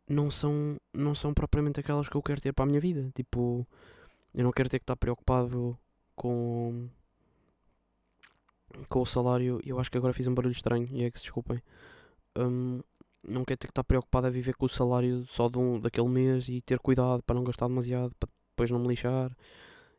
não 0.09 0.31
são, 0.31 0.77
não 0.93 1.15
são 1.15 1.35
propriamente 1.35 1.81
aquelas 1.81 2.09
que 2.09 2.17
eu 2.17 2.23
quero 2.23 2.41
ter 2.41 2.53
para 2.53 2.65
a 2.65 2.67
minha 2.67 2.81
vida. 2.81 3.11
Tipo, 3.15 3.67
eu 4.35 4.45
não 4.45 4.53
quero 4.53 4.69
ter 4.69 4.79
que 4.79 4.85
estar 4.85 4.97
preocupado 4.97 5.79
com 6.15 6.89
com 8.89 9.01
o 9.01 9.07
salário. 9.07 9.61
Eu 9.65 9.79
acho 9.79 9.91
que 9.91 9.99
agora 9.99 10.13
fiz 10.13 10.27
um 10.27 10.35
barulho 10.35 10.53
estranho 10.53 10.89
e 10.93 11.05
é 11.05 11.11
que 11.11 11.19
se 11.19 11.25
desculpem. 11.25 11.63
Um, 12.37 12.81
não 13.27 13.45
quero 13.45 13.59
ter 13.59 13.67
que 13.67 13.73
estar 13.73 13.85
preocupado 13.85 14.27
a 14.27 14.31
viver 14.31 14.55
com 14.57 14.67
o 14.67 14.69
salário 14.69 15.25
só 15.27 15.49
de 15.49 15.59
um, 15.59 15.81
daquele 15.81 16.09
mês 16.09 16.49
e 16.49 16.61
ter 16.61 16.79
cuidado 16.79 17.23
para 17.23 17.35
não 17.35 17.45
gastar 17.45 17.69
demasiado, 17.69 18.15
para 18.19 18.29
depois 18.51 18.71
não 18.71 18.79
me 18.79 18.89
lixar 18.89 19.37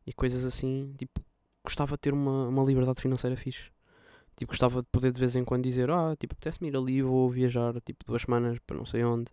e 0.06 0.14
coisas 0.14 0.46
assim. 0.46 0.94
Tipo, 0.98 1.22
gostava 1.64 1.96
de 1.96 2.02
ter 2.02 2.14
uma, 2.14 2.48
uma 2.48 2.64
liberdade 2.64 3.02
financeira 3.02 3.36
fixe. 3.36 3.72
Tipo, 4.38 4.52
gostava 4.52 4.82
de 4.82 4.88
poder 4.92 5.12
de 5.12 5.20
vez 5.20 5.36
em 5.36 5.44
quando 5.44 5.64
dizer, 5.64 5.90
ah, 5.90 6.16
tipo, 6.20 6.34
apetece-me 6.34 6.70
ir 6.70 6.78
ali, 6.78 7.02
vou 7.02 7.30
viajar, 7.30 7.74
tipo, 7.82 8.06
duas 8.06 8.22
semanas 8.22 8.60
para 8.60 8.78
não 8.78 8.86
sei 8.86 9.04
onde. 9.04 9.32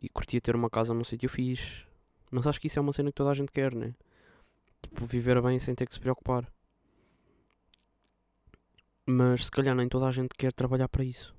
E 0.00 0.08
curtia 0.08 0.40
ter 0.40 0.54
uma 0.56 0.70
casa 0.70 0.94
num 0.94 1.04
sítio 1.04 1.28
fixe. 1.28 1.86
Mas 2.30 2.46
acho 2.46 2.60
que 2.60 2.66
isso 2.66 2.78
é 2.78 2.82
uma 2.82 2.92
cena 2.92 3.10
que 3.10 3.16
toda 3.16 3.30
a 3.30 3.34
gente 3.34 3.52
quer, 3.52 3.74
né? 3.74 3.94
Tipo, 4.82 5.04
viver 5.06 5.40
bem 5.42 5.58
sem 5.58 5.74
ter 5.74 5.86
que 5.86 5.94
se 5.94 6.00
preocupar. 6.00 6.50
Mas 9.06 9.46
se 9.46 9.50
calhar 9.50 9.74
nem 9.74 9.88
toda 9.88 10.06
a 10.06 10.10
gente 10.10 10.34
quer 10.36 10.52
trabalhar 10.52 10.88
para 10.88 11.04
isso. 11.04 11.34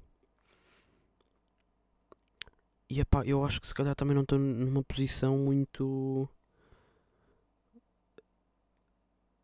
E 2.90 3.00
epá, 3.00 3.26
eu 3.26 3.44
acho 3.44 3.60
que 3.60 3.68
se 3.68 3.74
calhar 3.74 3.96
também 3.96 4.14
não 4.14 4.22
estou 4.22 4.38
numa 4.38 4.84
posição 4.84 5.38
muito 5.38 6.30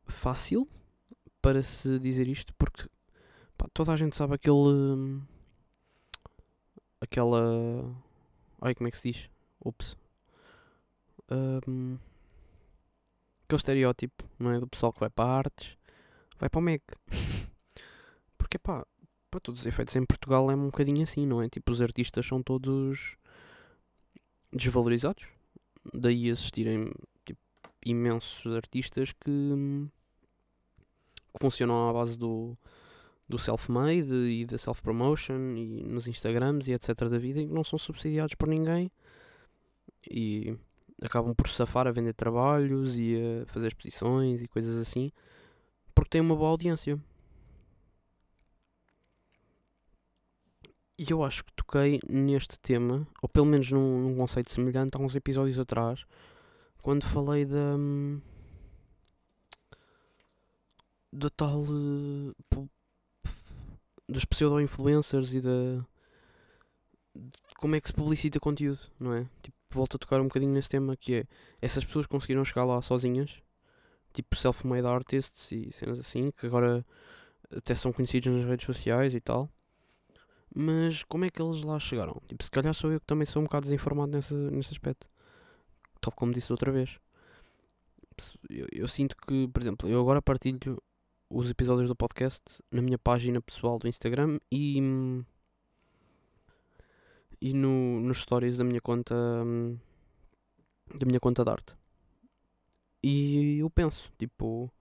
fácil 0.06 0.68
para 1.42 1.64
se 1.64 1.98
dizer 2.00 2.28
isto, 2.28 2.54
porque 2.56 2.88
pá, 3.58 3.68
toda 3.74 3.94
a 3.94 3.98
gente 3.98 4.16
sabe 4.16 4.36
aquele. 4.36 5.22
aquela. 7.02 7.96
Ai, 8.62 8.76
como 8.76 8.88
é 8.88 8.92
que 8.92 8.98
se 8.98 9.12
diz? 9.12 9.30
Ups. 9.64 9.96
Um, 11.32 11.98
aquele 13.46 13.58
estereótipo, 13.58 14.26
não 14.38 14.52
é? 14.52 14.60
Do 14.60 14.68
pessoal 14.68 14.92
que 14.92 15.00
vai 15.00 15.10
para 15.10 15.30
artes, 15.30 15.78
vai 16.38 16.50
para 16.50 16.60
o 16.60 16.62
MEC. 16.62 16.84
Porque, 18.38 18.60
pá, 18.60 18.86
para 19.32 19.40
todos 19.40 19.62
os 19.62 19.66
efeitos, 19.66 19.96
em 19.96 20.06
Portugal 20.06 20.50
é 20.52 20.56
um 20.56 20.66
bocadinho 20.66 21.04
assim, 21.04 21.26
não 21.26 21.42
é? 21.42 21.48
Tipo, 21.48 21.72
os 21.72 21.82
artistas 21.82 22.26
são 22.26 22.44
todos 22.44 23.16
desvalorizados. 24.52 25.24
Daí 25.94 26.28
existirem 26.28 26.92
tipo, 27.26 27.40
imensos 27.86 28.54
artistas 28.54 29.14
que, 29.14 29.56
que 31.34 31.40
funcionam 31.40 31.90
à 31.90 31.94
base 31.94 32.18
do, 32.18 32.58
do 33.30 33.38
self-made 33.38 34.12
e 34.12 34.46
da 34.46 34.58
self-promotion 34.58 35.56
e 35.56 35.84
nos 35.84 36.08
Instagrams 36.08 36.68
e 36.68 36.74
etc. 36.74 37.08
da 37.08 37.20
vida 37.20 37.40
e 37.40 37.48
que 37.48 37.54
não 37.54 37.64
são 37.64 37.78
subsidiados 37.78 38.34
por 38.34 38.50
ninguém 38.50 38.92
e 40.10 40.58
acabam 41.02 41.36
por 41.36 41.48
safar 41.48 41.88
a 41.88 41.92
vender 41.92 42.14
trabalhos 42.14 42.98
e 42.98 43.16
a 43.16 43.46
fazer 43.46 43.68
exposições 43.68 44.42
e 44.42 44.48
coisas 44.48 44.78
assim 44.78 45.12
porque 46.00 46.12
têm 46.12 46.22
uma 46.22 46.36
boa 46.36 46.52
audiência. 46.52 46.98
E 50.98 51.12
eu 51.12 51.24
acho 51.24 51.44
que 51.44 51.54
toquei 51.54 52.00
neste 52.08 52.58
tema, 52.60 53.08
ou 53.22 53.28
pelo 53.28 53.46
menos 53.46 53.72
num, 53.72 54.02
num 54.02 54.16
conceito 54.16 54.52
semelhante, 54.52 54.96
há 54.96 55.00
uns 55.00 55.16
episódios 55.16 55.60
atrás, 55.60 56.06
quando 56.82 57.06
falei 57.06 57.46
da. 57.46 57.76
da 61.12 61.30
tal. 61.30 61.66
Dos 64.10 64.26
pseudo-influencers 64.26 65.34
e 65.34 65.42
da. 65.42 65.86
como 67.58 67.76
é 67.76 67.82
que 67.82 67.88
se 67.88 67.94
publicita 67.94 68.40
conteúdo, 68.40 68.80
não 69.00 69.14
é? 69.14 69.28
Tipo, 69.42 69.58
volto 69.72 69.96
a 69.96 70.00
tocar 70.00 70.20
um 70.22 70.26
bocadinho 70.28 70.54
nesse 70.54 70.70
tema 70.70 70.96
que 70.98 71.16
é. 71.16 71.26
essas 71.62 71.84
pessoas 71.84 72.06
conseguiram 72.08 72.44
chegar 72.44 72.66
lá 72.66 72.82
sozinhas, 72.82 73.42
tipo 74.14 74.36
self-made 74.36 74.88
artists 74.88 75.52
e 75.52 75.72
cenas 75.72 76.00
assim, 76.00 76.32
que 76.32 76.46
agora 76.46 76.86
até 77.56 77.76
são 77.76 77.92
conhecidos 77.94 78.32
nas 78.34 78.46
redes 78.46 78.66
sociais 78.66 79.16
e 79.16 79.20
tal 79.20 79.50
mas 80.54 81.04
como 81.04 81.26
é 81.26 81.30
que 81.30 81.42
eles 81.42 81.62
lá 81.64 81.80
chegaram? 81.80 82.22
Tipo, 82.28 82.44
se 82.44 82.52
calhar 82.52 82.74
sou 82.74 82.92
eu 82.92 83.00
que 83.00 83.06
também 83.06 83.26
sou 83.26 83.42
um 83.42 83.46
bocado 83.46 83.64
desinformado 83.66 84.12
nesse, 84.12 84.34
nesse 84.34 84.72
aspecto. 84.72 85.08
Tal 86.02 86.12
como 86.12 86.34
disse 86.34 86.52
outra 86.52 86.72
vez. 86.72 86.98
Eu, 88.50 88.68
eu 88.72 88.88
sinto 88.88 89.16
que, 89.16 89.48
por 89.48 89.62
exemplo, 89.62 89.88
eu 89.88 90.00
agora 90.02 90.22
partilho 90.22 90.82
os 91.30 91.50
episódios 91.50 91.88
do 91.88 91.96
podcast 91.96 92.42
na 92.72 92.82
minha 92.82 92.98
página 92.98 93.40
pessoal 93.40 93.78
do 93.78 93.88
Instagram 93.88 94.40
e, 94.52 94.80
e 97.40 97.54
no, 97.54 98.00
nos 98.00 98.22
stories 98.22 98.58
da 98.58 98.64
minha 98.64 98.82
conta 98.82 99.16
da 100.98 101.06
minha 101.06 101.20
conta 101.20 101.44
de 101.44 101.52
arte. 101.52 101.76
E 103.04 103.60
eu 103.60 103.70
penso, 103.70 104.12
tipo, 104.18 104.72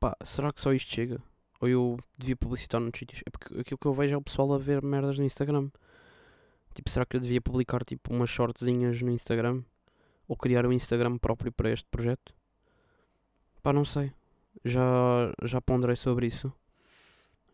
pá, 0.00 0.16
será 0.24 0.52
que 0.52 0.60
só 0.60 0.72
isto 0.72 0.90
chega? 0.90 1.22
Ou 1.60 1.68
eu 1.68 1.98
devia 2.16 2.36
publicitar 2.36 2.80
nos 2.80 2.98
sítios. 2.98 3.22
É 3.26 3.30
porque 3.30 3.60
aquilo 3.60 3.78
que 3.78 3.86
eu 3.86 3.92
vejo 3.92 4.14
é 4.14 4.16
o 4.16 4.22
pessoal 4.22 4.52
a 4.54 4.58
ver 4.58 4.82
merdas 4.82 5.18
no 5.18 5.24
Instagram. 5.24 5.70
Tipo, 6.74 6.90
será 6.90 7.06
que 7.06 7.16
eu 7.16 7.20
devia 7.20 7.40
publicar 7.40 7.84
tipo 7.84 8.12
umas 8.12 8.30
shortzinhas 8.30 9.00
no 9.02 9.10
Instagram? 9.10 9.62
Ou 10.26 10.36
criar 10.36 10.66
um 10.66 10.72
Instagram 10.72 11.18
próprio 11.18 11.52
para 11.52 11.70
este 11.70 11.86
projeto? 11.90 12.34
Pá, 13.62 13.72
não 13.72 13.84
sei. 13.84 14.12
Já, 14.62 15.32
já 15.42 15.60
ponderei 15.60 15.96
sobre 15.96 16.26
isso. 16.26 16.52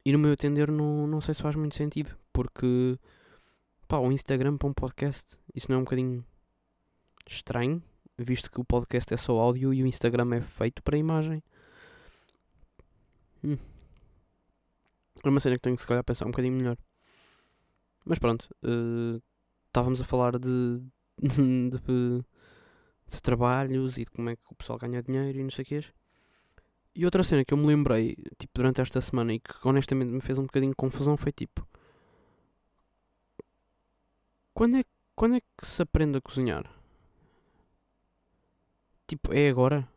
E 0.04 0.12
no 0.12 0.19
meu 0.19 0.33
entender 0.33 0.71
não, 0.71 1.07
não 1.07 1.21
sei 1.21 1.35
se 1.35 1.42
faz 1.42 1.54
muito 1.54 1.75
sentido. 1.76 2.16
Porque, 2.33 2.99
pá, 3.87 3.99
o 3.99 4.11
Instagram 4.11 4.57
para 4.57 4.69
um 4.69 4.73
podcast, 4.73 5.37
isso 5.54 5.71
não 5.71 5.78
é 5.78 5.80
um 5.80 5.85
bocadinho 5.85 6.25
estranho? 7.26 7.83
Visto 8.19 8.50
que 8.50 8.61
o 8.61 8.64
podcast 8.64 9.12
é 9.14 9.16
só 9.16 9.38
áudio 9.38 9.73
e 9.73 9.83
o 9.83 9.87
Instagram 9.87 10.35
é 10.37 10.40
feito 10.40 10.83
para 10.83 10.97
imagem. 10.97 11.42
Hum. 13.45 13.57
É 15.25 15.28
uma 15.28 15.40
cena 15.40 15.57
que 15.57 15.62
tenho 15.62 15.76
que 15.76 15.83
se 15.83 15.88
calhar 15.88 16.04
pensar 16.04 16.26
um 16.26 16.30
bocadinho 16.30 16.57
melhor. 16.57 16.76
Mas 18.04 18.19
pronto, 18.19 18.49
uh, 18.64 19.23
estávamos 19.66 20.00
a 20.00 20.04
falar 20.04 20.38
de, 20.38 20.83
de, 21.19 21.28
de, 21.71 22.25
de, 23.07 23.23
trabalhos 23.23 23.99
e 23.99 24.04
de 24.04 24.11
como 24.11 24.30
é 24.30 24.37
que 24.37 24.42
o 24.50 24.54
pessoal 24.54 24.78
ganha 24.78 25.02
dinheiro 25.02 25.38
e 25.38 25.42
não 25.42 25.50
sei 25.50 25.62
o 25.62 25.66
que 25.66 26.00
E 27.00 27.04
outra 27.07 27.25
cena 27.25 27.42
que 27.42 27.54
eu 27.54 27.57
me 27.57 27.66
lembrei, 27.66 28.14
tipo, 28.38 28.52
durante 28.52 28.83
esta 28.83 29.00
semana 29.00 29.33
e 29.33 29.40
que 29.40 29.54
honestamente 29.64 30.12
me 30.12 30.21
fez 30.21 30.38
um 30.38 30.42
bocadinho 30.42 30.73
de 30.73 30.76
confusão 30.76 31.16
foi 31.16 31.33
tipo. 31.33 31.66
Quando 34.52 34.76
é, 34.76 34.85
quando 35.16 35.37
é 35.37 35.40
que 35.40 35.66
se 35.66 35.80
aprende 35.80 36.19
a 36.19 36.21
cozinhar? 36.21 36.71
Tipo, 39.09 39.33
é 39.33 39.49
agora? 39.49 39.88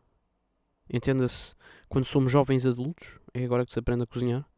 Entenda-se, 0.88 1.54
quando 1.90 2.06
somos 2.06 2.32
jovens 2.32 2.64
adultos, 2.64 3.20
é 3.34 3.44
agora 3.44 3.66
que 3.66 3.72
se 3.72 3.78
aprende 3.78 4.04
a 4.04 4.06
cozinhar? 4.06 4.48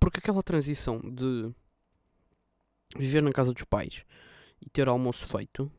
Porque 0.00 0.18
aquela 0.18 0.42
transição 0.42 0.98
de 0.98 1.54
viver 2.96 3.22
na 3.22 3.30
casa 3.30 3.52
dos 3.52 3.62
pais 3.62 4.04
e 4.60 4.68
ter 4.68 4.88
almoço 4.88 5.28
feito, 5.28 5.70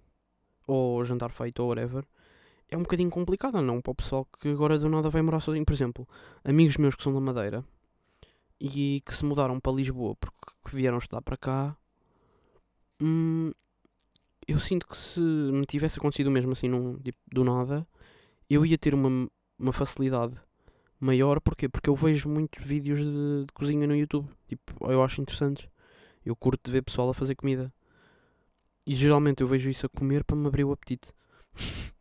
ou 0.65 1.03
jantar 1.03 1.33
feito, 1.33 1.59
ou 1.59 1.67
whatever, 1.67 2.07
é 2.69 2.77
um 2.77 2.81
bocadinho 2.81 3.09
complicada, 3.09 3.61
não? 3.61 3.81
Para 3.81 3.91
o 3.91 3.95
pessoal 3.95 4.27
que 4.39 4.49
agora 4.49 4.79
do 4.79 4.89
nada 4.89 5.09
vai 5.09 5.21
morar 5.21 5.39
sozinho. 5.39 5.65
Por 5.65 5.73
exemplo, 5.73 6.07
amigos 6.43 6.77
meus 6.77 6.95
que 6.95 7.03
são 7.03 7.13
da 7.13 7.19
Madeira 7.19 7.63
e 8.59 9.01
que 9.05 9.13
se 9.13 9.25
mudaram 9.25 9.59
para 9.59 9.73
Lisboa 9.73 10.15
porque 10.15 10.75
vieram 10.75 10.97
estudar 10.97 11.21
para 11.21 11.37
cá. 11.37 11.77
Hum, 13.01 13.51
eu 14.47 14.59
sinto 14.59 14.87
que 14.87 14.97
se 14.97 15.19
me 15.19 15.65
tivesse 15.65 15.99
acontecido 15.99 16.31
mesmo 16.31 16.53
assim, 16.53 16.67
num, 16.69 16.97
tipo, 16.99 17.17
do 17.27 17.43
nada, 17.43 17.85
eu 18.49 18.65
ia 18.65 18.77
ter 18.77 18.93
uma, 18.93 19.29
uma 19.59 19.73
facilidade 19.73 20.35
maior. 20.99 21.39
Porquê? 21.41 21.69
Porque 21.69 21.89
eu 21.89 21.95
vejo 21.95 22.29
muitos 22.29 22.65
vídeos 22.65 22.99
de, 22.99 23.45
de 23.45 23.53
cozinha 23.53 23.87
no 23.87 23.95
YouTube. 23.95 24.29
Tipo, 24.47 24.91
eu 24.91 25.03
acho 25.03 25.21
interessantes. 25.21 25.67
Eu 26.25 26.35
curto 26.35 26.61
de 26.65 26.71
ver 26.71 26.81
pessoal 26.81 27.09
a 27.09 27.13
fazer 27.13 27.35
comida. 27.35 27.73
E 28.85 28.93
geralmente 28.93 29.41
eu 29.41 29.47
vejo 29.47 29.69
isso 29.69 29.85
a 29.85 29.89
comer 29.89 30.23
para 30.23 30.35
me 30.35 30.47
abrir 30.47 30.63
o 30.63 30.71
apetite. 30.71 31.11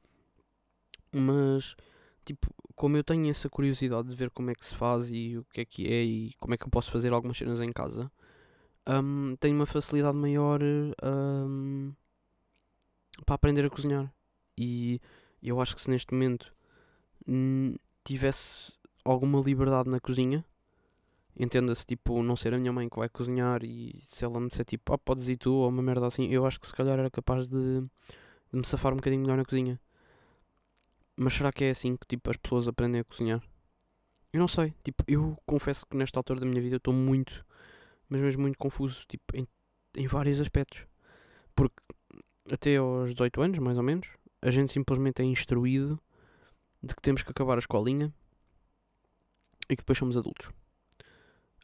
Mas, 1.14 1.76
tipo, 2.25 2.52
como 2.75 2.97
eu 2.97 3.04
tenho 3.04 3.30
essa 3.30 3.49
curiosidade 3.49 4.09
de 4.09 4.16
ver 4.16 4.30
como 4.30 4.50
é 4.50 4.54
que 4.54 4.66
se 4.66 4.75
faz 4.75 5.11
e 5.11 5.38
o 5.38 5.44
que 5.52 5.61
é 5.61 5.64
que 5.64 5.87
é 5.87 6.02
e 6.02 6.33
como 6.40 6.54
é 6.54 6.59
que 6.59 6.64
eu 6.64 6.71
posso 6.71 6.90
fazer 6.90 7.12
algumas 7.12 7.38
cenas 7.38 7.61
em 7.61 7.73
casa, 7.73 8.11
um, 8.88 9.37
tenho 9.37 9.54
uma 9.54 9.66
facilidade 9.66 10.16
maior 10.16 10.61
um, 10.62 11.92
para 13.25 13.35
aprender 13.37 13.64
a 13.64 13.71
cozinhar. 13.71 14.12
E 14.59 15.00
eu 15.42 15.61
acho 15.61 15.75
que 15.75 15.83
se 15.83 15.90
neste 15.90 16.12
momento 16.12 16.52
tivesse 18.04 18.73
alguma 19.04 19.40
liberdade 19.40 19.88
na 19.88 20.00
cozinha, 20.00 20.44
entenda-se 21.38 21.85
tipo 21.87 22.23
não 22.23 22.37
ser 22.37 22.54
a 22.54 22.59
minha 22.59 22.73
mãe 22.73 22.88
que 22.88 22.99
vai 22.99 23.09
cozinhar 23.09 23.62
e 23.64 24.00
se 24.02 24.25
ela 24.25 24.40
me 24.40 24.49
disser 24.49 24.64
tipo, 24.64 24.92
ah, 24.92 24.99
podes 24.99 25.28
ir 25.28 25.37
tu 25.37 25.52
ou 25.52 25.68
uma 25.68 25.83
merda 25.83 26.06
assim, 26.06 26.26
eu 26.28 26.47
acho 26.47 26.61
que 26.61 26.66
se 26.66 26.73
calhar 26.73 26.99
era 26.99 27.11
capaz 27.11 27.47
de, 27.47 27.80
de 27.80 27.88
me 28.52 28.64
safar 28.66 28.92
um 28.92 28.97
bocadinho 28.97 29.23
melhor 29.23 29.37
na 29.37 29.44
cozinha. 29.44 29.80
Mas 31.16 31.35
será 31.35 31.52
que 31.52 31.64
é 31.64 31.71
assim 31.71 31.97
que 31.97 32.06
tipo, 32.06 32.30
as 32.30 32.37
pessoas 32.37 32.66
aprendem 32.66 33.00
a 33.00 33.04
cozinhar? 33.04 33.42
Eu 34.33 34.40
não 34.40 34.49
sei. 34.49 34.75
Tipo, 34.83 35.04
eu 35.06 35.38
confesso 35.47 35.87
que 35.87 35.97
nesta 35.97 36.18
altura 36.18 36.40
da 36.40 36.47
minha 36.47 36.61
vida 36.61 36.76
estou 36.76 36.92
muito, 36.92 37.44
mas 38.09 38.21
mesmo 38.21 38.42
muito 38.42 38.59
confuso, 38.59 39.04
tipo, 39.09 39.25
em, 39.37 39.47
em 39.97 40.06
vários 40.09 40.40
aspectos. 40.40 40.87
Porque 41.54 41.76
até 42.50 42.76
aos 42.76 43.11
18 43.11 43.40
anos, 43.40 43.59
mais 43.59 43.76
ou 43.76 43.83
menos, 43.83 44.09
a 44.42 44.50
gente 44.50 44.73
simplesmente 44.73 45.23
é 45.23 45.25
instruído 45.25 46.00
de 46.83 46.94
que 46.94 47.00
temos 47.00 47.23
que 47.23 47.30
acabar 47.30 47.56
a 47.56 47.61
escolinha 47.61 48.12
e 49.68 49.76
que 49.76 49.83
depois 49.83 49.97
somos 49.97 50.16
adultos. 50.16 50.50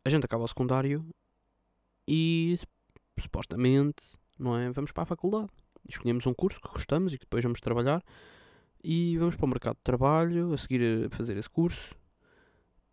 A 0.04 0.08
gente 0.08 0.24
acaba 0.24 0.44
o 0.44 0.48
secundário 0.48 1.04
e 2.08 2.58
supostamente, 3.18 4.02
não 4.38 4.56
é? 4.56 4.70
Vamos 4.70 4.92
para 4.92 5.02
a 5.02 5.06
faculdade. 5.06 5.50
Escolhemos 5.88 6.26
um 6.26 6.32
curso 6.32 6.60
que 6.60 6.68
gostamos 6.68 7.12
e 7.12 7.18
que 7.18 7.24
depois 7.24 7.42
vamos 7.42 7.60
trabalhar 7.60 8.02
e 8.82 9.16
vamos 9.18 9.36
para 9.36 9.44
o 9.44 9.48
mercado 9.48 9.76
de 9.76 9.82
trabalho 9.82 10.52
a 10.52 10.56
seguir 10.56 11.06
a 11.06 11.10
fazer 11.16 11.36
esse 11.36 11.50
curso 11.50 11.94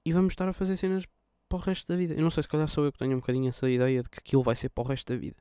e 0.05 0.11
vamos 0.11 0.33
estar 0.33 0.47
a 0.47 0.53
fazer 0.53 0.77
cenas 0.77 1.05
para 1.47 1.57
o 1.57 1.61
resto 1.61 1.87
da 1.87 1.95
vida. 1.95 2.13
Eu 2.13 2.21
não 2.21 2.31
sei 2.31 2.43
se 2.43 2.49
calhar 2.49 2.67
sou 2.67 2.85
eu 2.85 2.91
que 2.91 2.99
tenho 2.99 3.13
um 3.13 3.19
bocadinho 3.19 3.49
essa 3.49 3.69
ideia 3.69 4.03
de 4.03 4.09
que 4.09 4.19
aquilo 4.19 4.43
vai 4.43 4.55
ser 4.55 4.69
para 4.69 4.83
o 4.83 4.87
resto 4.87 5.11
da 5.11 5.19
vida. 5.19 5.37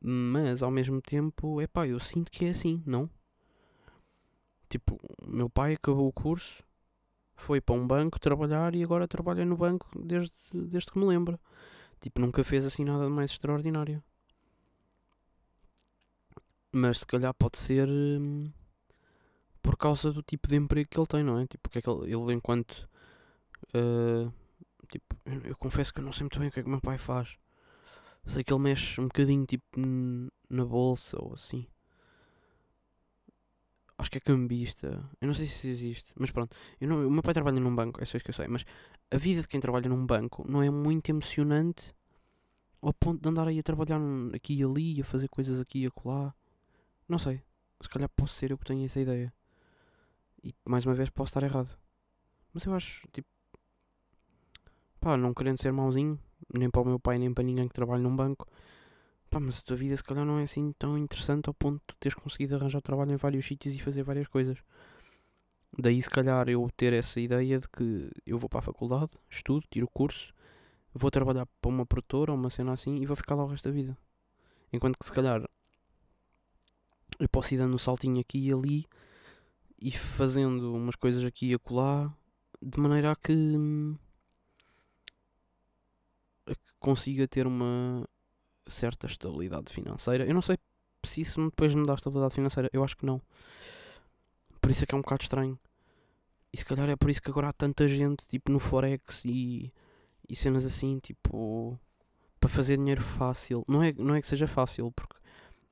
Mas 0.00 0.62
ao 0.62 0.70
mesmo 0.70 1.00
tempo, 1.00 1.60
é 1.60 1.66
pá, 1.66 1.86
eu 1.86 1.98
sinto 1.98 2.30
que 2.30 2.44
é 2.44 2.50
assim, 2.50 2.82
não? 2.86 3.10
Tipo, 4.68 4.98
meu 5.26 5.48
pai 5.48 5.74
acabou 5.74 6.06
o 6.08 6.12
curso, 6.12 6.62
foi 7.34 7.60
para 7.60 7.74
um 7.74 7.86
banco 7.86 8.20
trabalhar 8.20 8.74
e 8.74 8.82
agora 8.82 9.08
trabalha 9.08 9.44
no 9.44 9.56
banco 9.56 9.88
desde, 9.98 10.34
desde 10.52 10.90
que 10.90 10.98
me 10.98 11.06
lembro. 11.06 11.38
Tipo, 12.00 12.20
nunca 12.20 12.44
fez 12.44 12.64
assim 12.64 12.84
nada 12.84 13.04
de 13.04 13.10
mais 13.10 13.30
extraordinário. 13.30 14.02
Mas 16.70 16.98
se 16.98 17.06
calhar 17.06 17.32
pode 17.34 17.58
ser. 17.58 17.88
Hum, 17.88 18.52
por 19.68 19.76
causa 19.76 20.10
do 20.10 20.22
tipo 20.22 20.48
de 20.48 20.56
emprego 20.56 20.88
que 20.88 20.98
ele 20.98 21.06
tem, 21.06 21.22
não 21.22 21.38
é? 21.38 21.46
Tipo, 21.46 21.68
que 21.68 21.78
é 21.78 21.82
que 21.82 21.90
ele, 21.90 22.04
ele 22.04 22.32
enquanto. 22.32 22.88
Uh, 23.74 24.32
tipo, 24.90 25.14
eu, 25.26 25.42
eu, 25.42 25.56
confesso 25.58 25.92
que 25.92 26.00
eu 26.00 26.04
não 26.04 26.10
sei 26.10 26.22
muito 26.24 26.38
bem 26.38 26.48
o 26.48 26.50
que 26.50 26.60
é 26.60 26.62
que 26.62 26.68
o 26.68 26.70
meu 26.70 26.80
pai 26.80 26.96
faz. 26.96 27.36
Sei 28.26 28.42
que 28.42 28.50
ele 28.50 28.62
mexe 28.62 28.98
um 28.98 29.08
bocadinho 29.08 29.44
tipo 29.44 29.78
na 30.48 30.64
bolsa 30.64 31.22
ou 31.22 31.34
assim. 31.34 31.66
Acho 33.98 34.10
que 34.10 34.16
é 34.16 34.20
cambista. 34.22 35.04
Eu 35.20 35.26
não 35.26 35.34
sei 35.34 35.44
se 35.44 35.68
existe, 35.68 36.14
mas 36.16 36.30
pronto. 36.30 36.56
Eu 36.80 36.88
não, 36.88 37.06
o 37.06 37.10
meu 37.10 37.22
pai 37.22 37.34
trabalha 37.34 37.60
num 37.60 37.74
banco, 37.74 38.02
é 38.02 38.06
só 38.06 38.16
isso 38.16 38.24
que 38.24 38.30
eu 38.30 38.34
sei. 38.34 38.48
Mas 38.48 38.64
a 39.10 39.18
vida 39.18 39.42
de 39.42 39.48
quem 39.48 39.60
trabalha 39.60 39.90
num 39.90 40.06
banco 40.06 40.50
não 40.50 40.62
é 40.62 40.70
muito 40.70 41.10
emocionante 41.10 41.94
ao 42.80 42.94
ponto 42.94 43.20
de 43.20 43.28
andar 43.28 43.46
aí 43.46 43.58
a 43.58 43.62
trabalhar 43.62 44.00
aqui 44.34 44.54
e 44.54 44.64
ali, 44.64 44.98
a 45.02 45.04
fazer 45.04 45.28
coisas 45.28 45.60
aqui 45.60 45.80
e 45.80 45.86
acolá. 45.86 46.34
Não 47.06 47.18
sei. 47.18 47.42
Se 47.82 47.88
calhar 47.90 48.08
posso 48.08 48.32
ser 48.32 48.50
eu 48.50 48.56
que 48.56 48.64
tenho 48.64 48.86
essa 48.86 48.98
ideia. 48.98 49.30
E 50.42 50.54
mais 50.64 50.84
uma 50.84 50.94
vez 50.94 51.10
posso 51.10 51.30
estar 51.30 51.42
errado. 51.42 51.76
Mas 52.52 52.64
eu 52.64 52.74
acho, 52.74 53.06
tipo. 53.12 53.28
Pá, 55.00 55.16
não 55.16 55.32
querendo 55.32 55.60
ser 55.60 55.72
mauzinho, 55.72 56.18
nem 56.52 56.70
para 56.70 56.80
o 56.80 56.84
meu 56.84 56.98
pai, 56.98 57.18
nem 57.18 57.32
para 57.32 57.44
ninguém 57.44 57.68
que 57.68 57.74
trabalhe 57.74 58.02
num 58.02 58.14
banco. 58.14 58.46
Pá, 59.30 59.38
mas 59.38 59.58
a 59.58 59.62
tua 59.62 59.76
vida 59.76 59.96
se 59.96 60.02
calhar 60.02 60.24
não 60.24 60.38
é 60.38 60.44
assim 60.44 60.72
tão 60.78 60.96
interessante 60.96 61.48
ao 61.48 61.54
ponto 61.54 61.82
de 61.88 61.96
teres 62.00 62.14
conseguido 62.14 62.56
arranjar 62.56 62.80
trabalho 62.80 63.12
em 63.12 63.16
vários 63.16 63.46
sítios 63.46 63.74
e 63.74 63.78
fazer 63.78 64.02
várias 64.02 64.26
coisas. 64.26 64.58
Daí 65.76 66.00
se 66.00 66.08
calhar 66.08 66.48
eu 66.48 66.68
ter 66.76 66.92
essa 66.92 67.20
ideia 67.20 67.58
de 67.58 67.68
que 67.68 68.10
eu 68.26 68.38
vou 68.38 68.48
para 68.48 68.60
a 68.60 68.62
faculdade, 68.62 69.10
estudo, 69.30 69.66
tiro 69.70 69.86
o 69.86 69.90
curso, 69.90 70.32
vou 70.94 71.10
trabalhar 71.10 71.46
para 71.60 71.70
uma 71.70 71.84
produtora 71.84 72.32
ou 72.32 72.38
uma 72.38 72.50
cena 72.50 72.72
assim 72.72 72.96
e 72.96 73.06
vou 73.06 73.14
ficar 73.14 73.34
lá 73.34 73.44
o 73.44 73.48
resto 73.48 73.68
da 73.68 73.74
vida. 73.74 73.96
Enquanto 74.72 74.98
que 74.98 75.04
se 75.04 75.12
calhar 75.12 75.48
eu 77.18 77.28
posso 77.28 77.54
ir 77.54 77.58
dando 77.58 77.74
um 77.74 77.78
saltinho 77.78 78.20
aqui 78.20 78.38
e 78.38 78.52
ali 78.52 78.86
e 79.80 79.92
fazendo 79.92 80.74
umas 80.74 80.96
coisas 80.96 81.24
aqui 81.24 81.50
e 81.50 81.54
acolá 81.54 82.12
de 82.60 82.78
maneira 82.80 83.12
a 83.12 83.16
que, 83.16 83.32
a 86.46 86.54
que 86.54 86.72
consiga 86.80 87.28
ter 87.28 87.46
uma 87.46 88.08
certa 88.66 89.06
estabilidade 89.06 89.72
financeira. 89.72 90.26
Eu 90.26 90.34
não 90.34 90.42
sei 90.42 90.58
se 91.06 91.20
isso 91.20 91.42
depois 91.44 91.74
me 91.74 91.86
dá 91.86 91.94
estabilidade 91.94 92.34
financeira, 92.34 92.68
eu 92.72 92.82
acho 92.82 92.96
que 92.96 93.06
não. 93.06 93.22
Por 94.60 94.70
isso 94.70 94.82
é 94.82 94.86
que 94.86 94.94
é 94.94 94.98
um 94.98 95.02
bocado 95.02 95.22
estranho. 95.22 95.58
E 96.52 96.56
se 96.56 96.64
calhar 96.64 96.88
é 96.88 96.96
por 96.96 97.10
isso 97.10 97.22
que 97.22 97.30
agora 97.30 97.48
há 97.48 97.52
tanta 97.52 97.86
gente 97.86 98.26
tipo 98.26 98.50
no 98.50 98.58
Forex 98.58 99.24
e, 99.24 99.72
e 100.28 100.34
cenas 100.34 100.64
assim, 100.64 100.98
tipo 100.98 101.78
para 102.40 102.48
fazer 102.48 102.76
dinheiro 102.76 103.02
fácil. 103.02 103.64
Não 103.68 103.82
é, 103.82 103.92
não 103.92 104.14
é 104.14 104.20
que 104.20 104.26
seja 104.26 104.46
fácil, 104.48 104.90
porque 104.92 105.16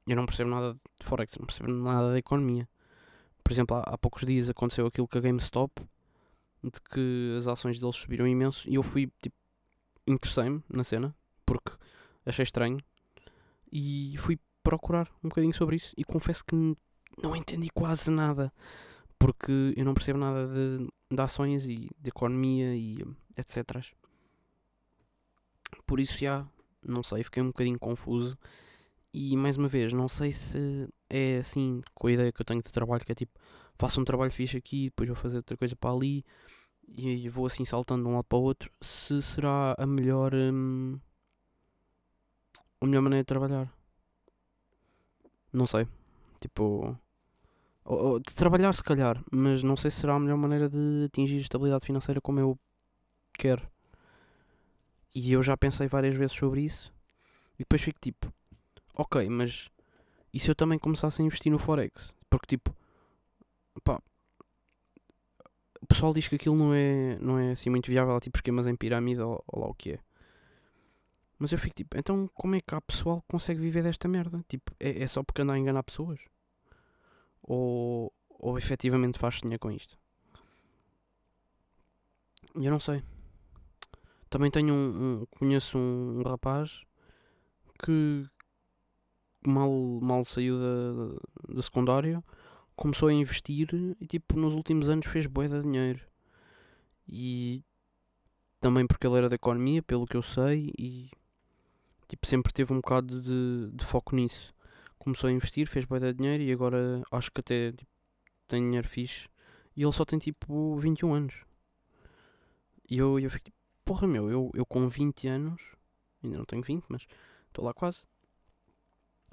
eu 0.06 0.16
não 0.16 0.26
percebo 0.26 0.50
nada 0.50 0.74
de 1.00 1.06
Forex, 1.06 1.36
não 1.38 1.46
percebo 1.46 1.72
nada 1.72 2.12
da 2.12 2.18
economia 2.18 2.68
por 3.46 3.52
exemplo, 3.52 3.76
há, 3.76 3.80
há 3.82 3.96
poucos 3.96 4.26
dias 4.26 4.50
aconteceu 4.50 4.88
aquilo 4.88 5.06
com 5.06 5.18
a 5.18 5.20
GameStop, 5.20 5.80
de 6.64 6.80
que 6.80 7.36
as 7.38 7.46
ações 7.46 7.78
deles 7.78 7.94
subiram 7.94 8.26
imenso 8.26 8.68
e 8.68 8.74
eu 8.74 8.82
fui, 8.82 9.06
tipo, 9.22 9.36
interessei-me 10.04 10.64
na 10.68 10.82
cena, 10.82 11.14
porque 11.44 11.70
achei 12.24 12.42
estranho, 12.42 12.80
e 13.70 14.16
fui 14.18 14.36
procurar 14.64 15.08
um 15.22 15.28
bocadinho 15.28 15.54
sobre 15.54 15.76
isso 15.76 15.94
e 15.96 16.02
confesso 16.02 16.44
que 16.44 16.56
não 17.22 17.36
entendi 17.36 17.68
quase 17.72 18.10
nada, 18.10 18.52
porque 19.16 19.72
eu 19.76 19.84
não 19.84 19.94
percebo 19.94 20.18
nada 20.18 20.48
de, 20.48 20.88
de 21.08 21.22
ações 21.22 21.66
e 21.68 21.88
de 22.00 22.08
economia 22.08 22.74
e 22.74 22.98
etc. 23.36 23.80
Por 25.86 26.00
isso 26.00 26.18
já, 26.18 26.44
não 26.84 27.04
sei, 27.04 27.22
fiquei 27.22 27.44
um 27.44 27.48
bocadinho 27.48 27.78
confuso 27.78 28.36
e 29.14 29.36
mais 29.36 29.56
uma 29.56 29.68
vez, 29.68 29.92
não 29.92 30.08
sei 30.08 30.32
se 30.32 30.88
é 31.08 31.38
assim 31.38 31.82
com 31.94 32.06
a 32.08 32.12
ideia 32.12 32.32
que 32.32 32.40
eu 32.40 32.46
tenho 32.46 32.62
de 32.62 32.70
trabalho, 32.72 33.04
que 33.04 33.12
é 33.12 33.14
tipo, 33.14 33.38
faço 33.74 34.00
um 34.00 34.04
trabalho 34.04 34.30
fixe 34.30 34.56
aqui, 34.56 34.86
depois 34.86 35.08
vou 35.08 35.16
fazer 35.16 35.36
outra 35.36 35.56
coisa 35.56 35.76
para 35.76 35.90
ali 35.90 36.24
e 36.88 37.28
vou 37.28 37.46
assim 37.46 37.64
saltando 37.64 38.04
de 38.04 38.08
um 38.08 38.14
lado 38.14 38.24
para 38.24 38.38
o 38.38 38.42
outro, 38.42 38.70
se 38.80 39.20
será 39.22 39.74
a 39.78 39.86
melhor 39.86 40.32
hum, 40.34 40.98
a 42.80 42.86
melhor 42.86 43.02
maneira 43.02 43.22
de 43.22 43.26
trabalhar. 43.26 43.72
Não 45.52 45.66
sei. 45.66 45.86
Tipo. 46.40 46.96
Ou, 47.84 47.98
ou, 47.98 48.20
de 48.20 48.34
trabalhar 48.34 48.72
se 48.72 48.82
calhar, 48.82 49.22
mas 49.30 49.62
não 49.62 49.76
sei 49.76 49.90
se 49.90 50.00
será 50.00 50.14
a 50.14 50.20
melhor 50.20 50.36
maneira 50.36 50.68
de 50.68 51.04
atingir 51.06 51.38
estabilidade 51.38 51.86
financeira 51.86 52.20
como 52.20 52.40
eu 52.40 52.58
quero. 53.32 53.66
E 55.14 55.32
eu 55.32 55.42
já 55.42 55.56
pensei 55.56 55.86
várias 55.86 56.16
vezes 56.16 56.36
sobre 56.36 56.62
isso. 56.62 56.92
E 57.54 57.60
depois 57.60 57.80
fico 57.80 57.98
tipo, 58.00 58.32
ok, 58.96 59.28
mas 59.30 59.70
e 60.36 60.38
se 60.38 60.50
eu 60.50 60.54
também 60.54 60.78
começasse 60.78 61.22
a 61.22 61.24
investir 61.24 61.50
no 61.50 61.58
Forex? 61.58 62.14
Porque 62.28 62.44
tipo, 62.46 62.76
pá, 63.82 64.02
o 65.80 65.86
pessoal 65.86 66.12
diz 66.12 66.28
que 66.28 66.34
aquilo 66.34 66.54
não 66.54 66.74
é, 66.74 67.18
não 67.20 67.38
é 67.38 67.52
assim 67.52 67.70
muito 67.70 67.86
viável, 67.86 68.20
tipo 68.20 68.36
esquemas 68.36 68.66
em 68.66 68.76
pirâmide 68.76 69.22
ou, 69.22 69.42
ou 69.46 69.62
lá 69.62 69.66
o 69.68 69.74
que 69.74 69.92
é. 69.92 69.98
Mas 71.38 71.52
eu 71.52 71.58
fico 71.58 71.74
tipo, 71.74 71.96
então 71.96 72.28
como 72.34 72.54
é 72.54 72.60
que 72.60 72.74
há 72.74 72.80
pessoal 72.82 73.22
que 73.22 73.28
consegue 73.28 73.58
viver 73.60 73.82
desta 73.82 74.06
merda? 74.08 74.44
Tipo, 74.46 74.74
é, 74.78 75.04
é 75.04 75.06
só 75.06 75.22
porque 75.22 75.40
anda 75.40 75.54
a 75.54 75.58
enganar 75.58 75.82
pessoas? 75.82 76.20
Ou, 77.42 78.12
ou 78.28 78.58
efetivamente 78.58 79.18
faz 79.18 79.36
dinheiro 79.36 79.58
com 79.58 79.70
isto? 79.70 79.98
Eu 82.54 82.70
não 82.70 82.80
sei. 82.80 83.02
Também 84.28 84.50
tenho 84.50 84.74
um, 84.74 85.22
um 85.22 85.26
conheço 85.30 85.78
um, 85.78 86.18
um 86.18 86.22
rapaz 86.28 86.82
que, 87.82 88.28
mal, 89.48 89.70
mal 90.00 90.24
saiu 90.24 90.58
da, 90.58 91.54
da 91.54 91.62
secundária, 91.62 92.22
começou 92.74 93.08
a 93.08 93.12
investir 93.12 93.68
e 94.00 94.06
tipo 94.06 94.38
nos 94.38 94.54
últimos 94.54 94.88
anos 94.88 95.06
fez 95.06 95.26
bué 95.26 95.48
de 95.48 95.62
dinheiro. 95.62 96.00
E 97.08 97.64
também 98.60 98.86
porque 98.86 99.06
ele 99.06 99.16
era 99.16 99.28
da 99.28 99.36
economia, 99.36 99.82
pelo 99.82 100.06
que 100.06 100.16
eu 100.16 100.22
sei, 100.22 100.72
e 100.78 101.10
tipo 102.08 102.26
sempre 102.26 102.52
teve 102.52 102.72
um 102.72 102.76
bocado 102.76 103.20
de, 103.22 103.70
de 103.72 103.84
foco 103.84 104.14
nisso. 104.14 104.54
Começou 104.98 105.28
a 105.28 105.32
investir, 105.32 105.68
fez 105.68 105.84
bué 105.84 106.00
de 106.00 106.12
dinheiro 106.12 106.42
e 106.42 106.52
agora 106.52 107.02
acho 107.10 107.30
que 107.30 107.40
até 107.40 107.72
tipo, 107.72 107.90
tem 108.48 108.62
dinheiro 108.62 108.88
fixe. 108.88 109.28
E 109.76 109.82
ele 109.82 109.92
só 109.92 110.04
tem 110.04 110.18
tipo 110.18 110.76
21 110.78 111.14
anos. 111.14 111.34
E 112.88 112.98
eu, 112.98 113.18
eu 113.18 113.30
fico 113.30 113.44
tipo, 113.44 113.56
porra 113.84 114.06
meu, 114.06 114.30
eu, 114.30 114.50
eu 114.54 114.66
com 114.66 114.88
20 114.88 115.28
anos, 115.28 115.60
ainda 116.22 116.38
não 116.38 116.44
tenho 116.44 116.62
20, 116.62 116.84
mas 116.88 117.06
estou 117.48 117.64
lá 117.64 117.74
quase. 117.74 118.04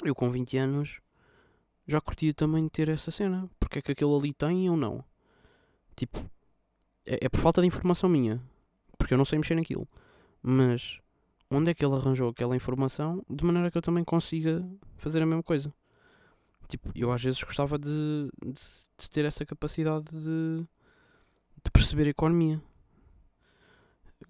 Eu 0.03 0.13
com 0.15 0.29
20 0.29 0.57
anos 0.57 0.99
já 1.87 1.99
curtia 2.01 2.33
também 2.33 2.67
ter 2.67 2.89
essa 2.89 3.11
cena. 3.11 3.49
Porque 3.59 3.79
é 3.79 3.81
que 3.81 3.91
aquele 3.91 4.15
ali 4.15 4.33
tem 4.33 4.69
ou 4.69 4.77
não? 4.77 5.03
Tipo, 5.95 6.19
é, 7.05 7.25
é 7.25 7.29
por 7.29 7.39
falta 7.39 7.61
de 7.61 7.67
informação 7.67 8.09
minha. 8.09 8.41
Porque 8.97 9.13
eu 9.13 9.17
não 9.17 9.25
sei 9.25 9.39
mexer 9.39 9.55
naquilo. 9.55 9.87
Mas 10.41 10.99
onde 11.49 11.71
é 11.71 11.73
que 11.73 11.85
ele 11.85 11.95
arranjou 11.95 12.29
aquela 12.29 12.55
informação 12.55 13.23
de 13.29 13.43
maneira 13.43 13.69
que 13.71 13.77
eu 13.77 13.81
também 13.81 14.03
consiga 14.03 14.65
fazer 14.97 15.21
a 15.21 15.25
mesma 15.25 15.43
coisa? 15.43 15.73
Tipo, 16.67 16.91
eu 16.95 17.11
às 17.11 17.23
vezes 17.23 17.43
gostava 17.43 17.77
de, 17.77 18.29
de, 18.43 18.53
de 18.97 19.09
ter 19.09 19.25
essa 19.25 19.45
capacidade 19.45 20.05
de, 20.09 20.65
de 21.63 21.71
perceber 21.71 22.05
a 22.07 22.09
economia. 22.09 22.61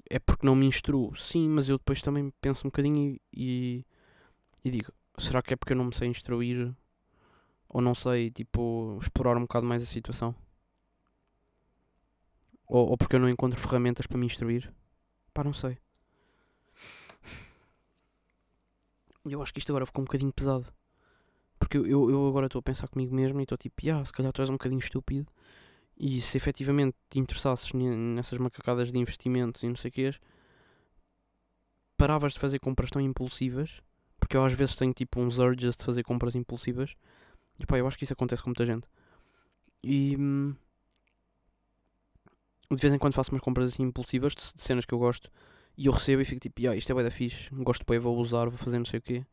É 0.09 0.19
porque 0.19 0.45
não 0.45 0.55
me 0.55 0.65
instruo, 0.65 1.15
sim, 1.15 1.47
mas 1.47 1.69
eu 1.69 1.77
depois 1.77 2.01
também 2.01 2.31
penso 2.41 2.67
um 2.67 2.69
bocadinho 2.69 2.97
e, 2.97 3.21
e, 3.33 3.85
e 4.65 4.71
digo: 4.71 4.91
será 5.17 5.41
que 5.41 5.53
é 5.53 5.57
porque 5.57 5.73
eu 5.73 5.77
não 5.77 5.85
me 5.85 5.95
sei 5.95 6.07
instruir 6.07 6.73
ou 7.69 7.81
não 7.81 7.95
sei, 7.95 8.29
tipo, 8.31 8.97
explorar 9.01 9.37
um 9.37 9.41
bocado 9.41 9.65
mais 9.65 9.81
a 9.83 9.85
situação? 9.85 10.35
Ou, 12.67 12.89
ou 12.89 12.97
porque 12.97 13.15
eu 13.15 13.19
não 13.19 13.29
encontro 13.29 13.59
ferramentas 13.59 14.07
para 14.07 14.17
me 14.17 14.25
instruir? 14.25 14.71
Pá, 15.33 15.43
não 15.43 15.53
sei. 15.53 15.77
Eu 19.25 19.41
acho 19.41 19.53
que 19.53 19.59
isto 19.59 19.71
agora 19.71 19.85
ficou 19.85 20.01
um 20.01 20.05
bocadinho 20.05 20.33
pesado. 20.33 20.65
Porque 21.57 21.77
eu, 21.77 22.09
eu, 22.09 22.27
agora 22.27 22.47
estou 22.47 22.59
a 22.59 22.63
pensar 22.63 22.87
comigo 22.87 23.15
mesmo 23.15 23.39
e 23.39 23.43
estou 23.43 23.57
tipo, 23.57 23.89
ah, 23.89 24.03
se 24.03 24.11
calhar 24.11 24.33
tu 24.33 24.41
és 24.41 24.49
um 24.49 24.53
bocadinho 24.53 24.79
estúpido. 24.79 25.27
E 25.97 26.19
se 26.21 26.37
efetivamente 26.37 26.97
te 27.09 27.19
interessasses 27.19 27.71
nessas 27.73 28.37
macacadas 28.37 28.91
de 28.91 28.97
investimentos 28.97 29.63
e 29.63 29.67
não 29.67 29.75
sei 29.75 29.89
o 29.89 29.91
que 29.91 30.11
paravas 31.97 32.33
de 32.33 32.39
fazer 32.39 32.59
compras 32.59 32.89
tão 32.89 33.01
impulsivas. 33.01 33.81
Porque 34.33 34.37
eu 34.39 34.45
às 34.45 34.53
vezes 34.53 34.75
tenho 34.75 34.91
tipo 34.91 35.21
uns 35.21 35.37
urges 35.37 35.75
de 35.77 35.83
fazer 35.83 36.01
compras 36.01 36.33
impulsivas. 36.33 36.95
E 37.59 37.67
pá, 37.67 37.77
eu 37.77 37.85
acho 37.85 37.95
que 37.95 38.03
isso 38.03 38.13
acontece 38.13 38.41
com 38.41 38.49
muita 38.49 38.65
gente. 38.65 38.87
E 39.83 40.17
hum, 40.17 40.55
de 42.71 42.81
vez 42.81 42.91
em 42.91 42.97
quando 42.97 43.13
faço 43.13 43.31
umas 43.31 43.43
compras 43.43 43.71
assim 43.71 43.83
impulsivas 43.83 44.33
de, 44.33 44.41
de 44.55 44.59
cenas 44.59 44.85
que 44.85 44.93
eu 44.95 44.97
gosto. 44.97 45.29
E 45.77 45.85
eu 45.85 45.91
recebo 45.93 46.23
e 46.23 46.25
fico 46.25 46.39
tipo, 46.39 46.67
ah, 46.67 46.75
isto 46.75 46.91
é 46.91 46.95
bué 46.95 47.03
da 47.03 47.11
fixe, 47.11 47.47
gosto 47.51 47.85
bem, 47.87 47.99
vou 47.99 48.17
usar, 48.17 48.49
vou 48.49 48.57
fazer 48.57 48.79
não 48.79 48.85
sei 48.85 48.97
o 48.97 49.03
quê. 49.03 49.23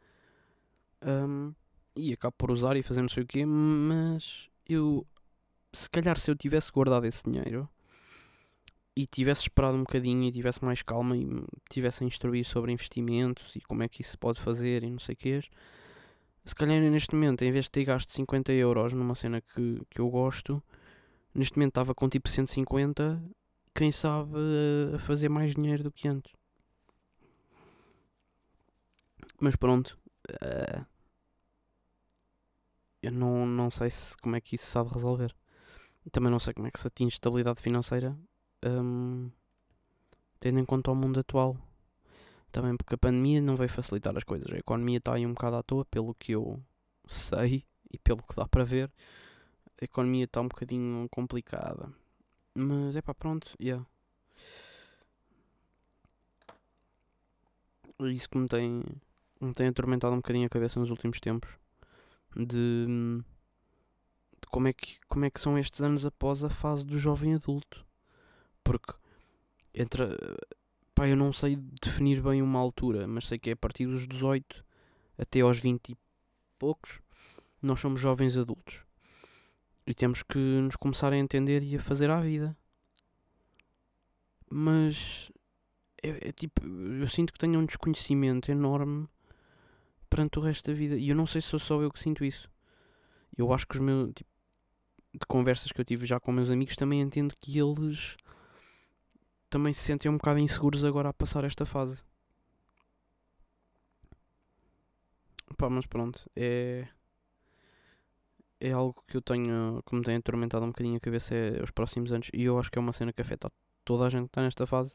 Um, 1.03 1.55
e 1.97 2.13
acabo 2.13 2.35
por 2.37 2.51
usar 2.51 2.77
e 2.77 2.83
fazer 2.83 3.01
não 3.01 3.09
sei 3.09 3.23
o 3.23 3.27
quê, 3.27 3.47
mas 3.47 4.51
eu, 4.69 5.07
se 5.73 5.89
calhar 5.89 6.19
se 6.19 6.31
eu 6.31 6.37
tivesse 6.37 6.71
guardado 6.71 7.07
esse 7.07 7.23
dinheiro 7.25 7.67
e 9.01 9.07
tivesse 9.07 9.43
esperado 9.43 9.77
um 9.77 9.81
bocadinho 9.81 10.25
e 10.25 10.33
tivesse 10.33 10.63
mais 10.63 10.83
calma 10.83 11.17
e 11.17 11.27
tivesse 11.71 12.05
a 12.05 12.07
instruir 12.07 12.45
sobre 12.45 12.71
investimentos 12.71 13.57
e 13.57 13.61
como 13.61 13.83
é 13.83 13.89
que 13.89 14.03
isso 14.03 14.11
se 14.11 14.19
pode 14.19 14.39
fazer 14.39 14.83
e 14.83 14.91
não 14.91 14.99
sei 14.99 15.15
o 15.15 15.17
quê, 15.17 15.41
se 16.45 16.55
calhar 16.55 16.81
neste 16.83 17.15
momento, 17.15 17.43
em 17.43 17.51
vez 17.51 17.65
de 17.65 17.71
ter 17.71 17.85
gasto 17.85 18.11
50 18.13 18.53
euros 18.53 18.93
numa 18.93 19.15
cena 19.15 19.41
que, 19.41 19.81
que 19.89 20.01
eu 20.01 20.11
gosto, 20.11 20.63
neste 21.35 21.57
momento 21.57 21.71
estava 21.71 21.95
com 21.95 22.09
tipo 22.09 22.29
150 22.29 23.23
quem 23.75 23.91
sabe 23.91 24.37
a 24.95 24.99
fazer 24.99 25.31
mais 25.31 25.55
dinheiro 25.55 25.85
do 25.85 25.93
que 25.93 26.09
antes. 26.09 26.33
Mas 29.41 29.57
pronto. 29.57 29.99
Uh, 30.29 30.85
eu 33.03 33.13
não, 33.13 33.47
não 33.47 33.71
sei 33.71 33.89
se, 33.89 34.15
como 34.19 34.37
é 34.37 34.41
que 34.41 34.57
isso 34.57 34.67
sabe 34.67 34.91
resolver. 34.93 35.35
Também 36.13 36.31
não 36.31 36.39
sei 36.39 36.53
como 36.53 36.67
é 36.67 36.71
que 36.71 36.79
se 36.79 36.87
atinge 36.87 37.15
estabilidade 37.15 37.63
financeira. 37.63 38.19
Um, 38.65 39.31
tendo 40.39 40.59
em 40.59 40.65
conta 40.65 40.91
o 40.91 40.95
mundo 40.95 41.21
atual. 41.21 41.57
Também 42.53 42.77
porque 42.77 42.95
a 42.95 42.99
pandemia 42.99 43.41
não 43.41 43.57
veio 43.57 43.71
facilitar 43.71 44.17
as 44.17 44.25
coisas. 44.25 44.51
A 44.53 44.59
economia 44.59 44.99
está 44.99 45.15
aí 45.15 45.27
um 45.27 45.35
bocado 45.35 45.57
à 45.57 45.63
toa, 45.63 45.85
pelo 45.85 46.15
que 46.15 46.33
eu 46.33 46.61
sei 47.07 47.65
e 47.93 47.99
pelo 47.99 48.23
que 48.23 48.35
dá 48.35 48.47
para 48.47 48.65
ver. 48.65 48.91
A 49.81 49.85
economia 49.85 50.25
está 50.25 50.41
um 50.41 50.49
bocadinho 50.49 51.09
complicada. 51.11 51.93
Mas 52.55 52.97
é 52.97 53.03
pá, 53.03 53.15
pronto, 53.15 53.55
yeah. 53.61 53.87
Isso 58.01 58.29
que 58.29 58.39
me 58.39 58.49
tem, 58.49 58.83
me 59.41 59.53
tem 59.53 59.69
atormentado 59.69 60.15
um 60.15 60.19
bocadinho 60.19 60.47
a 60.47 60.51
cabeça 60.51 60.81
nos 60.81 60.91
últimos 60.91 61.21
tempos. 61.21 61.51
De, 62.35 62.87
de 62.87 64.49
como, 64.49 64.69
é 64.69 64.73
que, 64.73 64.99
como 65.09 65.25
é 65.25 65.31
que 65.31 65.41
são 65.41 65.59
estes 65.59 65.81
anos 65.81 66.05
após 66.05 66.43
a 66.43 66.49
fase 66.49 66.85
do 66.85 66.99
jovem 66.99 67.35
adulto. 67.35 67.85
Porque 68.71 68.95
entra. 69.75 70.17
Pá, 70.95 71.09
eu 71.09 71.17
não 71.17 71.33
sei 71.33 71.57
definir 71.57 72.23
bem 72.23 72.41
uma 72.41 72.61
altura, 72.61 73.05
mas 73.09 73.27
sei 73.27 73.37
que 73.37 73.51
é 73.51 73.55
a 73.55 73.57
partir 73.57 73.87
dos 73.87 74.07
18 74.07 74.65
até 75.19 75.41
aos 75.41 75.59
20 75.59 75.89
e 75.91 75.97
poucos, 76.57 77.01
nós 77.61 77.81
somos 77.81 78.01
jovens 78.01 78.37
adultos. 78.37 78.85
E 79.85 79.93
temos 79.93 80.23
que 80.23 80.39
nos 80.39 80.77
começar 80.77 81.13
a 81.13 81.17
entender 81.17 81.65
e 81.65 81.75
a 81.75 81.83
fazer 81.83 82.11
à 82.11 82.21
vida. 82.21 82.57
Mas 84.49 85.33
é, 86.01 86.29
é, 86.29 86.33
tipo, 86.33 86.65
eu 86.65 87.09
sinto 87.09 87.33
que 87.33 87.41
tenho 87.41 87.59
um 87.59 87.67
desconhecimento 87.67 88.53
enorme 88.53 89.09
perante 90.09 90.39
o 90.39 90.43
resto 90.43 90.71
da 90.71 90.77
vida. 90.77 90.97
E 90.97 91.09
eu 91.09 91.17
não 91.17 91.27
sei 91.27 91.41
se 91.41 91.49
sou 91.49 91.59
só 91.59 91.83
eu 91.83 91.91
que 91.91 91.99
sinto 91.99 92.25
isso. 92.25 92.49
Eu 93.37 93.53
acho 93.53 93.67
que 93.67 93.75
os 93.75 93.81
meus 93.81 94.13
tipo, 94.15 94.31
de 95.13 95.27
conversas 95.27 95.73
que 95.73 95.81
eu 95.81 95.85
tive 95.85 96.07
já 96.07 96.21
com 96.21 96.31
meus 96.31 96.51
amigos 96.51 96.77
também 96.77 97.01
entendo 97.01 97.35
que 97.41 97.59
eles 97.59 98.17
também 99.51 99.73
se 99.73 99.83
sentem 99.83 100.11
um 100.11 100.17
bocado 100.17 100.39
inseguros 100.39 100.85
agora 100.85 101.11
a 101.11 101.13
passar 101.13 101.45
esta 101.45 101.67
fase. 101.67 102.03
Pá, 105.57 105.69
mas 105.69 105.87
pronto, 105.87 106.31
é 106.35 106.89
é 108.61 108.73
algo 108.73 109.03
que 109.09 109.17
eu 109.17 109.23
tenho, 109.23 109.83
que 109.87 109.95
me 109.95 110.03
tem 110.03 110.17
atormentado 110.17 110.65
um 110.65 110.69
bocadinho 110.69 110.97
a 110.99 111.01
cabeça 111.01 111.35
é 111.35 111.63
os 111.63 111.71
próximos 111.71 112.13
anos 112.13 112.29
e 112.33 112.45
eu 112.45 112.59
acho 112.59 112.71
que 112.71 112.79
é 112.79 112.81
uma 112.81 112.93
cena 112.93 113.13
que 113.13 113.23
afeta 113.23 113.51
toda 113.85 114.05
a 114.07 114.11
gente 114.11 114.25
que 114.25 114.29
está 114.29 114.43
nesta 114.43 114.67
fase. 114.67 114.93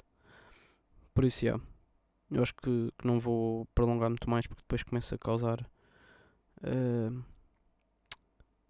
Por 1.14 1.24
isso, 1.24 1.46
yeah, 1.46 1.64
eu 2.32 2.44
acho 2.44 2.54
que, 2.54 2.92
que 2.98 3.08
não 3.08 3.20
vou 3.20 3.66
prolongar 3.74 4.10
muito 4.10 4.30
mais 4.30 4.46
porque 4.46 4.62
depois 4.62 4.84
começa 4.84 5.16
a 5.16 5.18
causar 5.18 5.62
uh, 6.62 7.24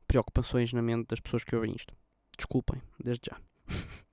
preocupações 0.08 0.72
na 0.72 0.82
mente 0.82 1.08
das 1.08 1.20
pessoas 1.20 1.44
que 1.44 1.56
ouvem 1.56 1.74
isto. 1.76 1.94
Desculpem, 2.38 2.82
desde 3.04 3.30
já. 3.30 3.38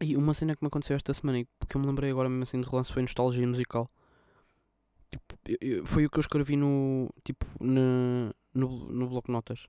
e 0.00 0.16
uma 0.16 0.34
cena 0.34 0.56
que 0.56 0.62
me 0.62 0.68
aconteceu 0.68 0.96
esta 0.96 1.12
semana, 1.12 1.44
porque 1.58 1.76
eu 1.76 1.80
me 1.80 1.86
lembrei 1.86 2.10
agora 2.10 2.28
mesmo 2.28 2.42
assim 2.42 2.60
de 2.60 2.68
relance, 2.68 2.92
foi 2.92 3.02
nostalgia 3.02 3.46
musical. 3.46 3.90
Tipo, 5.10 5.38
eu, 5.60 5.86
foi 5.86 6.06
o 6.06 6.10
que 6.10 6.18
eu 6.18 6.20
escrevi 6.20 6.56
no. 6.56 7.10
Tipo, 7.24 7.46
na, 7.60 8.32
no, 8.54 8.86
no 8.90 9.08
bloco 9.08 9.26
de 9.26 9.32
notas 9.32 9.66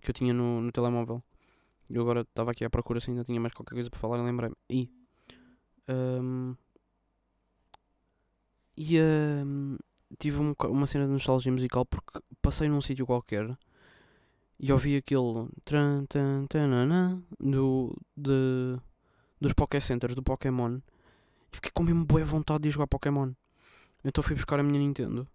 que 0.00 0.10
eu 0.10 0.14
tinha 0.14 0.34
no, 0.34 0.60
no 0.60 0.72
telemóvel. 0.72 1.22
Eu 1.88 2.02
agora 2.02 2.22
estava 2.22 2.50
aqui 2.50 2.64
à 2.64 2.70
procura 2.70 3.00
se 3.00 3.10
ainda 3.10 3.24
tinha 3.24 3.40
mais 3.40 3.54
qualquer 3.54 3.74
coisa 3.74 3.90
para 3.90 4.00
falar 4.00 4.18
e 4.18 4.22
lembrei-me. 4.22 4.56
E. 4.68 4.90
Um, 5.88 6.54
e 8.76 8.98
um, 9.00 9.76
tive 10.18 10.38
um, 10.38 10.54
uma 10.68 10.86
cena 10.86 11.06
de 11.06 11.12
nostalgia 11.12 11.52
musical 11.52 11.84
porque 11.84 12.20
passei 12.40 12.68
num 12.68 12.80
sítio 12.80 13.06
qualquer 13.06 13.56
e 14.58 14.72
ouvi 14.72 14.96
aquele 14.96 15.48
tran, 15.64 16.06
tan, 16.06 16.46
tanana, 16.46 17.22
do, 17.38 17.96
de, 18.16 18.78
dos 19.42 19.52
Poké 19.52 19.80
Centers 19.80 20.14
do 20.14 20.22
Pokémon 20.22 20.78
e 21.52 21.56
fiquei 21.56 21.70
com 21.72 21.82
mesmo 21.82 22.04
boa 22.04 22.24
vontade 22.24 22.62
de 22.62 22.70
jogar 22.70 22.86
Pokémon. 22.86 23.32
Então 24.04 24.22
fui 24.22 24.34
buscar 24.34 24.58
a 24.58 24.62
minha 24.62 24.78
Nintendo 24.78 25.28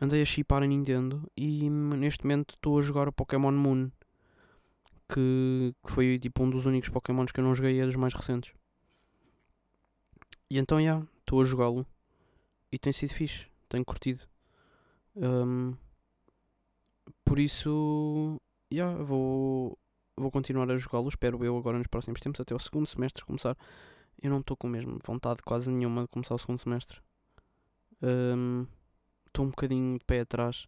andei 0.00 0.22
a 0.22 0.24
chipar 0.24 0.62
a 0.62 0.66
Nintendo 0.66 1.30
e 1.36 1.68
neste 1.68 2.24
momento 2.24 2.54
estou 2.54 2.78
a 2.78 2.82
jogar 2.82 3.06
o 3.08 3.12
Pokémon 3.12 3.52
Moon. 3.52 3.90
Que, 5.12 5.74
que, 5.84 5.92
foi 5.92 6.18
tipo 6.18 6.42
um 6.42 6.50
dos 6.50 6.66
únicos 6.66 6.88
Pokémons 6.88 7.32
que 7.32 7.40
eu 7.40 7.44
não 7.44 7.54
joguei 7.54 7.76
e 7.76 7.80
é 7.80 7.86
dos 7.86 7.96
mais 7.96 8.14
recentes. 8.14 8.52
E 10.48 10.58
então, 10.58 10.82
já, 10.82 11.02
estou 11.18 11.40
a 11.40 11.44
jogá-lo. 11.44 11.84
E 12.70 12.78
tem 12.78 12.92
sido 12.92 13.12
fixe, 13.12 13.46
tenho 13.68 13.84
curtido. 13.84 14.22
Um, 15.16 15.74
por 17.24 17.40
isso, 17.40 18.40
já, 18.72 18.94
vou, 18.94 19.76
vou 20.20 20.30
continuar 20.30 20.70
a 20.70 20.76
jogá-lo. 20.76 21.08
Espero 21.08 21.44
eu 21.44 21.56
agora 21.56 21.78
nos 21.78 21.86
próximos 21.86 22.20
tempos, 22.20 22.40
até 22.40 22.54
o 22.54 22.58
segundo 22.58 22.86
semestre 22.86 23.24
começar. 23.24 23.56
Eu 24.22 24.30
não 24.30 24.40
estou 24.40 24.56
com 24.56 24.68
mesmo 24.68 24.98
vontade 25.04 25.42
quase 25.42 25.70
nenhuma 25.70 26.02
de 26.02 26.08
começar 26.08 26.34
o 26.34 26.38
segundo 26.38 26.58
semestre. 26.58 27.00
Um, 28.02 28.66
estou 29.26 29.44
um 29.44 29.50
bocadinho 29.50 29.98
de 29.98 30.04
pé 30.04 30.20
atrás 30.20 30.66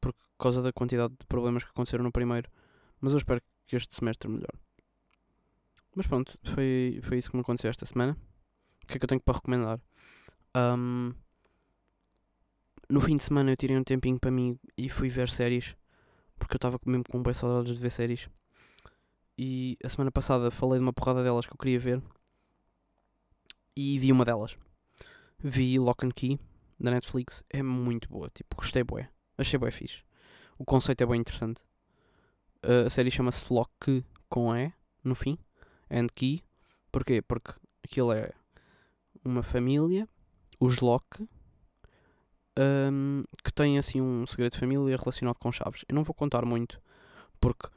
porque 0.00 0.18
causa 0.38 0.62
da 0.62 0.72
quantidade 0.72 1.14
de 1.18 1.26
problemas 1.26 1.64
que 1.64 1.70
aconteceram 1.70 2.04
no 2.04 2.12
primeiro. 2.12 2.48
Mas 3.00 3.12
eu 3.12 3.18
espero 3.18 3.42
que 3.66 3.76
este 3.76 3.94
semestre 3.94 4.28
melhore. 4.28 4.58
Mas 5.94 6.06
pronto, 6.06 6.38
foi, 6.44 7.00
foi 7.02 7.18
isso 7.18 7.30
que 7.30 7.36
me 7.36 7.42
aconteceu 7.42 7.70
esta 7.70 7.86
semana. 7.86 8.16
O 8.82 8.86
que 8.86 8.96
é 8.96 8.98
que 8.98 9.04
eu 9.04 9.08
tenho 9.08 9.20
para 9.20 9.34
recomendar? 9.34 9.80
Um, 10.56 11.12
no 12.88 13.00
fim 13.00 13.16
de 13.16 13.24
semana 13.24 13.50
eu 13.50 13.56
tirei 13.56 13.76
um 13.76 13.84
tempinho 13.84 14.18
para 14.18 14.30
mim 14.30 14.58
e 14.76 14.88
fui 14.88 15.08
ver 15.08 15.28
séries. 15.28 15.76
Porque 16.38 16.54
eu 16.54 16.58
estava 16.58 16.78
mesmo 16.84 17.04
com 17.04 17.22
bem 17.22 17.32
saudades 17.32 17.74
de 17.74 17.80
ver 17.80 17.90
séries. 17.90 18.28
E 19.36 19.76
a 19.82 19.88
semana 19.88 20.10
passada 20.10 20.50
falei 20.50 20.78
de 20.78 20.84
uma 20.84 20.92
porrada 20.92 21.22
delas 21.22 21.46
que 21.46 21.52
eu 21.52 21.58
queria 21.58 21.78
ver. 21.78 22.02
E 23.76 23.98
vi 23.98 24.12
uma 24.12 24.24
delas. 24.24 24.56
Vi 25.38 25.78
Lock 25.78 26.06
and 26.06 26.12
Key 26.12 26.38
da 26.78 26.90
Netflix. 26.90 27.44
É 27.50 27.62
muito 27.62 28.08
boa. 28.08 28.30
Tipo, 28.30 28.56
gostei 28.56 28.84
bué. 28.84 29.08
Achei 29.36 29.58
bué 29.58 29.70
fixe. 29.70 30.02
O 30.56 30.64
conceito 30.64 31.02
é 31.02 31.06
bem 31.06 31.20
interessante. 31.20 31.60
Uh, 32.64 32.86
a 32.86 32.90
série 32.90 33.10
chama-se 33.10 33.52
Lock 33.52 34.04
com 34.28 34.56
E 34.56 34.72
no 35.02 35.14
fim. 35.14 35.36
And 35.90 36.06
Key. 36.14 36.42
Porquê? 36.92 37.20
Porque 37.20 37.52
aquilo 37.82 38.12
é 38.12 38.30
uma 39.24 39.42
família, 39.42 40.08
os 40.60 40.80
Locke, 40.80 41.28
um, 42.58 43.24
que 43.42 43.52
tem 43.52 43.78
assim 43.78 44.00
um 44.00 44.26
segredo 44.26 44.52
de 44.52 44.58
família 44.58 44.96
relacionado 44.96 45.38
com 45.38 45.50
chaves. 45.50 45.84
Eu 45.88 45.94
não 45.94 46.04
vou 46.04 46.14
contar 46.14 46.44
muito, 46.44 46.80
porque 47.40 47.68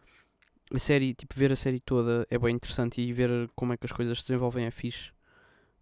a 0.73 0.79
série, 0.79 1.13
tipo, 1.13 1.33
ver 1.35 1.51
a 1.51 1.55
série 1.55 1.79
toda 1.79 2.27
é 2.29 2.37
bem 2.37 2.55
interessante 2.55 3.01
e 3.01 3.13
ver 3.13 3.49
como 3.55 3.73
é 3.73 3.77
que 3.77 3.85
as 3.85 3.91
coisas 3.91 4.19
se 4.19 4.27
desenvolvem 4.27 4.65
é 4.65 4.71
fixe. 4.71 5.11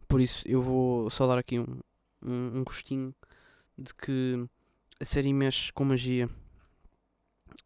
Por 0.08 0.22
isso 0.22 0.48
eu 0.48 0.62
vou 0.62 1.10
só 1.10 1.26
dar 1.28 1.38
aqui 1.38 1.60
um, 1.60 1.80
um, 2.22 2.60
um 2.60 2.64
gostinho 2.64 3.14
de 3.78 3.94
que 3.94 4.48
a 5.00 5.06
série 5.06 5.34
mexe 5.34 5.72
com 5.74 5.84
magia 5.84 6.30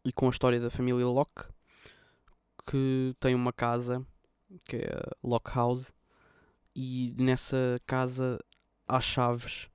e 0.04 0.12
com 0.12 0.26
a 0.26 0.30
história 0.30 0.58
da 0.58 0.70
família 0.70 1.06
Locke, 1.06 1.44
que 2.66 3.14
tem 3.20 3.34
uma 3.34 3.52
casa 3.52 4.04
que 4.64 4.76
é 4.76 4.88
a 4.88 5.16
Locke 5.22 5.54
House, 5.54 5.92
e 6.74 7.14
nessa 7.18 7.76
casa 7.86 8.38
há 8.88 9.00
chaves 9.00 9.68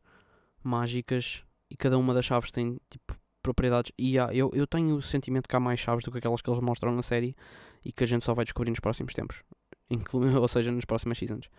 mágicas 0.63 1.43
e 1.69 1.77
cada 1.77 1.97
uma 1.97 2.13
das 2.13 2.25
chaves 2.25 2.51
tem 2.51 2.79
tipo 2.89 3.15
propriedades. 3.45 3.91
E 3.97 4.17
há, 4.17 4.33
eu, 4.33 4.49
eu 4.53 4.65
tenho 4.65 4.95
o 4.95 5.01
sentimento 5.01 5.47
que 5.47 5.55
há 5.55 5.59
mais 5.59 5.79
chaves 5.79 6.03
do 6.03 6.11
que 6.11 6.17
aquelas 6.17 6.41
que 6.41 6.49
eles 6.49 6.61
mostram 6.61 6.95
na 6.95 7.03
série 7.03 7.35
e 7.83 7.91
que 7.91 8.03
a 8.03 8.07
gente 8.07 8.25
só 8.25 8.33
vai 8.33 8.43
descobrir 8.43 8.71
nos 8.71 8.79
próximos 8.79 9.13
tempos, 9.13 9.43
inclu 9.89 10.41
ou 10.41 10.47
seja, 10.47 10.71
nas 10.71 10.85
próximas 10.85 11.19
seasons. 11.19 11.49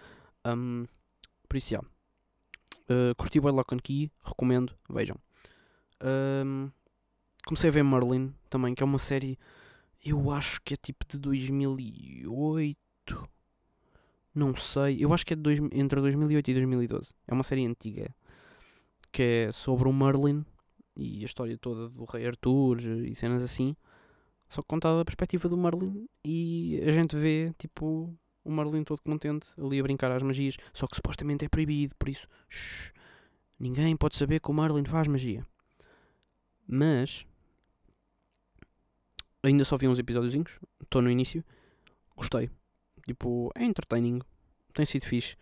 Um, 0.44 0.84
por 1.48 1.56
isso, 1.56 1.70
já. 1.70 1.80
Uh, 1.80 3.14
curti 3.16 3.38
o 3.38 3.50
Lock 3.50 3.74
and 3.74 3.78
Key, 3.78 4.10
recomendo, 4.24 4.74
vejam. 4.90 5.16
Um, 6.44 6.70
comecei 7.46 7.70
a 7.70 7.72
ver 7.72 7.84
Merlin 7.84 8.34
também, 8.50 8.74
que 8.74 8.82
é 8.82 8.86
uma 8.86 8.98
série, 8.98 9.38
eu 10.04 10.32
acho 10.32 10.60
que 10.62 10.74
é 10.74 10.76
tipo 10.76 11.06
de 11.08 11.18
2008 11.18 12.76
não 14.34 14.54
sei. 14.54 14.98
Eu 15.00 15.14
acho 15.14 15.24
que 15.24 15.32
é 15.32 15.36
dois, 15.36 15.58
entre 15.72 15.98
2008 15.98 16.50
e 16.50 16.54
2012. 16.54 17.14
É 17.26 17.32
uma 17.32 17.42
série 17.42 17.64
antiga. 17.64 18.14
Que 19.10 19.46
é 19.46 19.52
sobre 19.52 19.88
o 19.88 19.92
Merlin 19.92 20.44
e 20.96 21.22
a 21.22 21.26
história 21.26 21.56
toda 21.58 21.88
do 21.88 22.04
Rei 22.04 22.26
Arthur 22.26 22.80
e 22.80 23.14
cenas 23.14 23.42
assim. 23.42 23.76
Só 24.48 24.62
contada 24.62 24.98
da 24.98 25.04
perspectiva 25.04 25.48
do 25.48 25.56
Merlin. 25.56 26.08
E 26.24 26.80
a 26.86 26.92
gente 26.92 27.16
vê, 27.16 27.52
tipo, 27.58 28.14
o 28.44 28.50
Merlin 28.50 28.84
todo 28.84 29.02
contente 29.02 29.48
ali 29.58 29.78
a 29.78 29.82
brincar 29.82 30.10
às 30.12 30.22
magias. 30.22 30.56
Só 30.72 30.86
que 30.86 30.96
supostamente 30.96 31.44
é 31.44 31.48
proibido. 31.48 31.94
Por 31.96 32.08
isso, 32.08 32.28
shh, 32.48 32.92
ninguém 33.58 33.96
pode 33.96 34.16
saber 34.16 34.40
que 34.40 34.50
o 34.50 34.54
Merlin 34.54 34.84
faz 34.84 35.06
magia. 35.06 35.44
Mas. 36.66 37.26
Ainda 39.42 39.64
só 39.64 39.76
vi 39.76 39.88
uns 39.88 39.98
episódiozinhos. 39.98 40.58
Estou 40.82 41.02
no 41.02 41.10
início. 41.10 41.44
Gostei. 42.16 42.50
Tipo, 43.06 43.50
é 43.54 43.64
entertaining. 43.64 44.20
Tem 44.72 44.86
sido 44.86 45.04
fixe. 45.04 45.36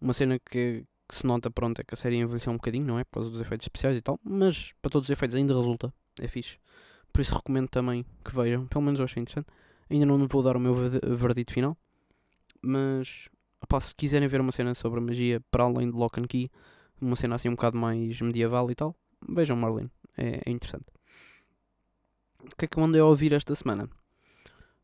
Uma 0.00 0.12
cena 0.12 0.38
que, 0.38 0.84
que, 1.08 1.14
se 1.14 1.26
nota, 1.26 1.50
pronto, 1.50 1.80
é 1.80 1.84
que 1.84 1.94
a 1.94 1.96
série 1.96 2.16
envelheceu 2.16 2.52
um 2.52 2.56
bocadinho, 2.56 2.86
não 2.86 2.98
é? 2.98 3.04
Por 3.04 3.14
causa 3.14 3.30
dos 3.30 3.40
efeitos 3.40 3.64
especiais 3.64 3.96
e 3.96 4.02
tal. 4.02 4.20
Mas, 4.22 4.72
para 4.82 4.90
todos 4.90 5.08
os 5.08 5.10
efeitos, 5.10 5.34
ainda 5.34 5.54
resulta. 5.54 5.92
É 6.20 6.28
fixe. 6.28 6.58
Por 7.12 7.20
isso, 7.20 7.34
recomendo 7.34 7.68
também 7.68 8.04
que 8.24 8.34
vejam. 8.34 8.66
Pelo 8.66 8.84
menos 8.84 9.00
eu 9.00 9.04
achei 9.04 9.20
interessante. 9.20 9.48
Ainda 9.90 10.04
não 10.04 10.26
vou 10.26 10.42
dar 10.42 10.56
o 10.56 10.60
meu 10.60 10.74
verdito 11.16 11.52
final. 11.52 11.76
Mas, 12.60 13.28
se 13.80 13.94
quiserem 13.94 14.28
ver 14.28 14.40
uma 14.40 14.52
cena 14.52 14.74
sobre 14.74 15.00
magia, 15.00 15.40
para 15.50 15.64
além 15.64 15.90
de 15.90 15.96
Lock 15.96 16.20
and 16.20 16.26
Key, 16.26 16.50
uma 17.00 17.16
cena 17.16 17.36
assim 17.36 17.48
um 17.48 17.54
bocado 17.54 17.76
mais 17.76 18.20
medieval 18.20 18.70
e 18.70 18.74
tal, 18.74 18.94
vejam 19.28 19.56
Marlene. 19.56 19.90
É, 20.16 20.42
é 20.46 20.50
interessante. 20.50 20.86
O 22.40 22.56
que 22.56 22.64
é 22.64 22.68
que 22.68 22.78
eu 22.78 22.84
andei 22.84 23.00
a 23.00 23.04
ouvir 23.04 23.32
esta 23.32 23.54
semana? 23.54 23.88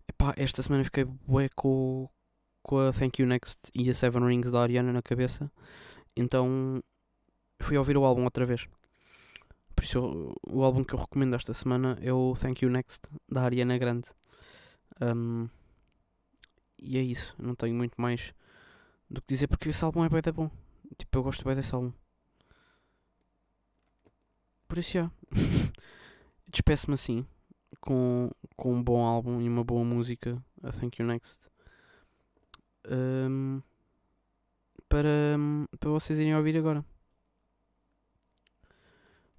Epá, 0.08 0.34
esta 0.36 0.62
semana 0.62 0.84
fiquei 0.84 1.04
bué 1.04 1.48
com, 1.54 2.08
com 2.62 2.78
a 2.78 2.92
Thank 2.92 3.22
You 3.22 3.28
Next 3.28 3.58
e 3.74 3.88
a 3.90 3.94
Seven 3.94 4.24
Rings 4.24 4.50
da 4.50 4.60
Ariana 4.60 4.92
na 4.92 5.02
cabeça. 5.02 5.50
Então 6.16 6.82
fui 7.60 7.76
ouvir 7.76 7.96
o 7.96 8.04
álbum 8.04 8.24
outra 8.24 8.46
vez. 8.46 8.68
Por 9.74 9.84
isso 9.84 10.34
o 10.42 10.62
álbum 10.62 10.84
que 10.84 10.94
eu 10.94 10.98
recomendo 10.98 11.34
esta 11.34 11.52
semana 11.52 11.98
é 12.00 12.12
o 12.12 12.34
Thank 12.34 12.64
You 12.64 12.70
Next 12.70 13.02
da 13.28 13.42
Ariana 13.42 13.76
Grande. 13.78 14.08
Um, 15.00 15.48
e 16.78 16.98
é 16.98 17.02
isso, 17.02 17.34
não 17.38 17.54
tenho 17.54 17.74
muito 17.74 18.00
mais 18.00 18.32
do 19.10 19.20
que 19.20 19.28
dizer 19.28 19.48
porque 19.48 19.68
esse 19.68 19.84
álbum 19.84 20.04
é 20.04 20.08
bem 20.08 20.20
bom. 20.32 20.50
Tipo, 20.96 21.18
eu 21.18 21.22
gosto 21.22 21.44
bem 21.44 21.56
desse 21.56 21.74
álbum. 21.74 21.92
Por 24.68 24.78
isso 24.78 24.92
já. 24.92 25.10
Despeço-me 26.48 26.94
assim 26.94 27.26
com, 27.80 28.30
com 28.56 28.74
um 28.74 28.82
bom 28.82 29.04
álbum 29.04 29.40
e 29.40 29.48
uma 29.48 29.62
boa 29.62 29.84
música, 29.84 30.42
a 30.62 30.72
Thank 30.72 31.00
You 31.00 31.08
Next. 31.08 31.38
Um, 32.90 33.60
para, 34.94 35.36
para 35.80 35.90
vocês 35.90 36.20
irem 36.20 36.36
ouvir 36.36 36.56
agora. 36.56 36.84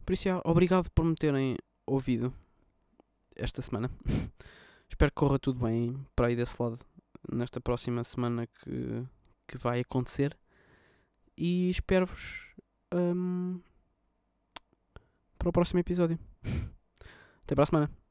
Por 0.06 0.12
isso, 0.12 0.28
obrigado 0.44 0.92
por 0.92 1.06
me 1.06 1.16
terem 1.16 1.56
ouvido 1.86 2.34
esta 3.38 3.62
semana. 3.62 3.90
Espero 4.92 5.12
que 5.12 5.16
corra 5.16 5.40
tudo 5.40 5.66
bem 5.66 6.06
para 6.14 6.28
aí 6.28 6.36
desse 6.36 6.62
lado 6.62 6.78
nesta 7.32 7.62
próxima 7.62 8.04
semana 8.04 8.46
que, 8.46 9.06
que 9.48 9.58
vai 9.58 9.80
acontecer. 9.80 10.38
E 11.38 11.70
espero-vos 11.70 12.54
um, 12.94 13.62
para 15.40 15.50
o 15.50 15.54
próximo 15.54 15.80
episódio. 15.80 16.20
Até 17.44 17.56
para 17.56 17.64
a 17.64 17.66
semana. 17.66 18.05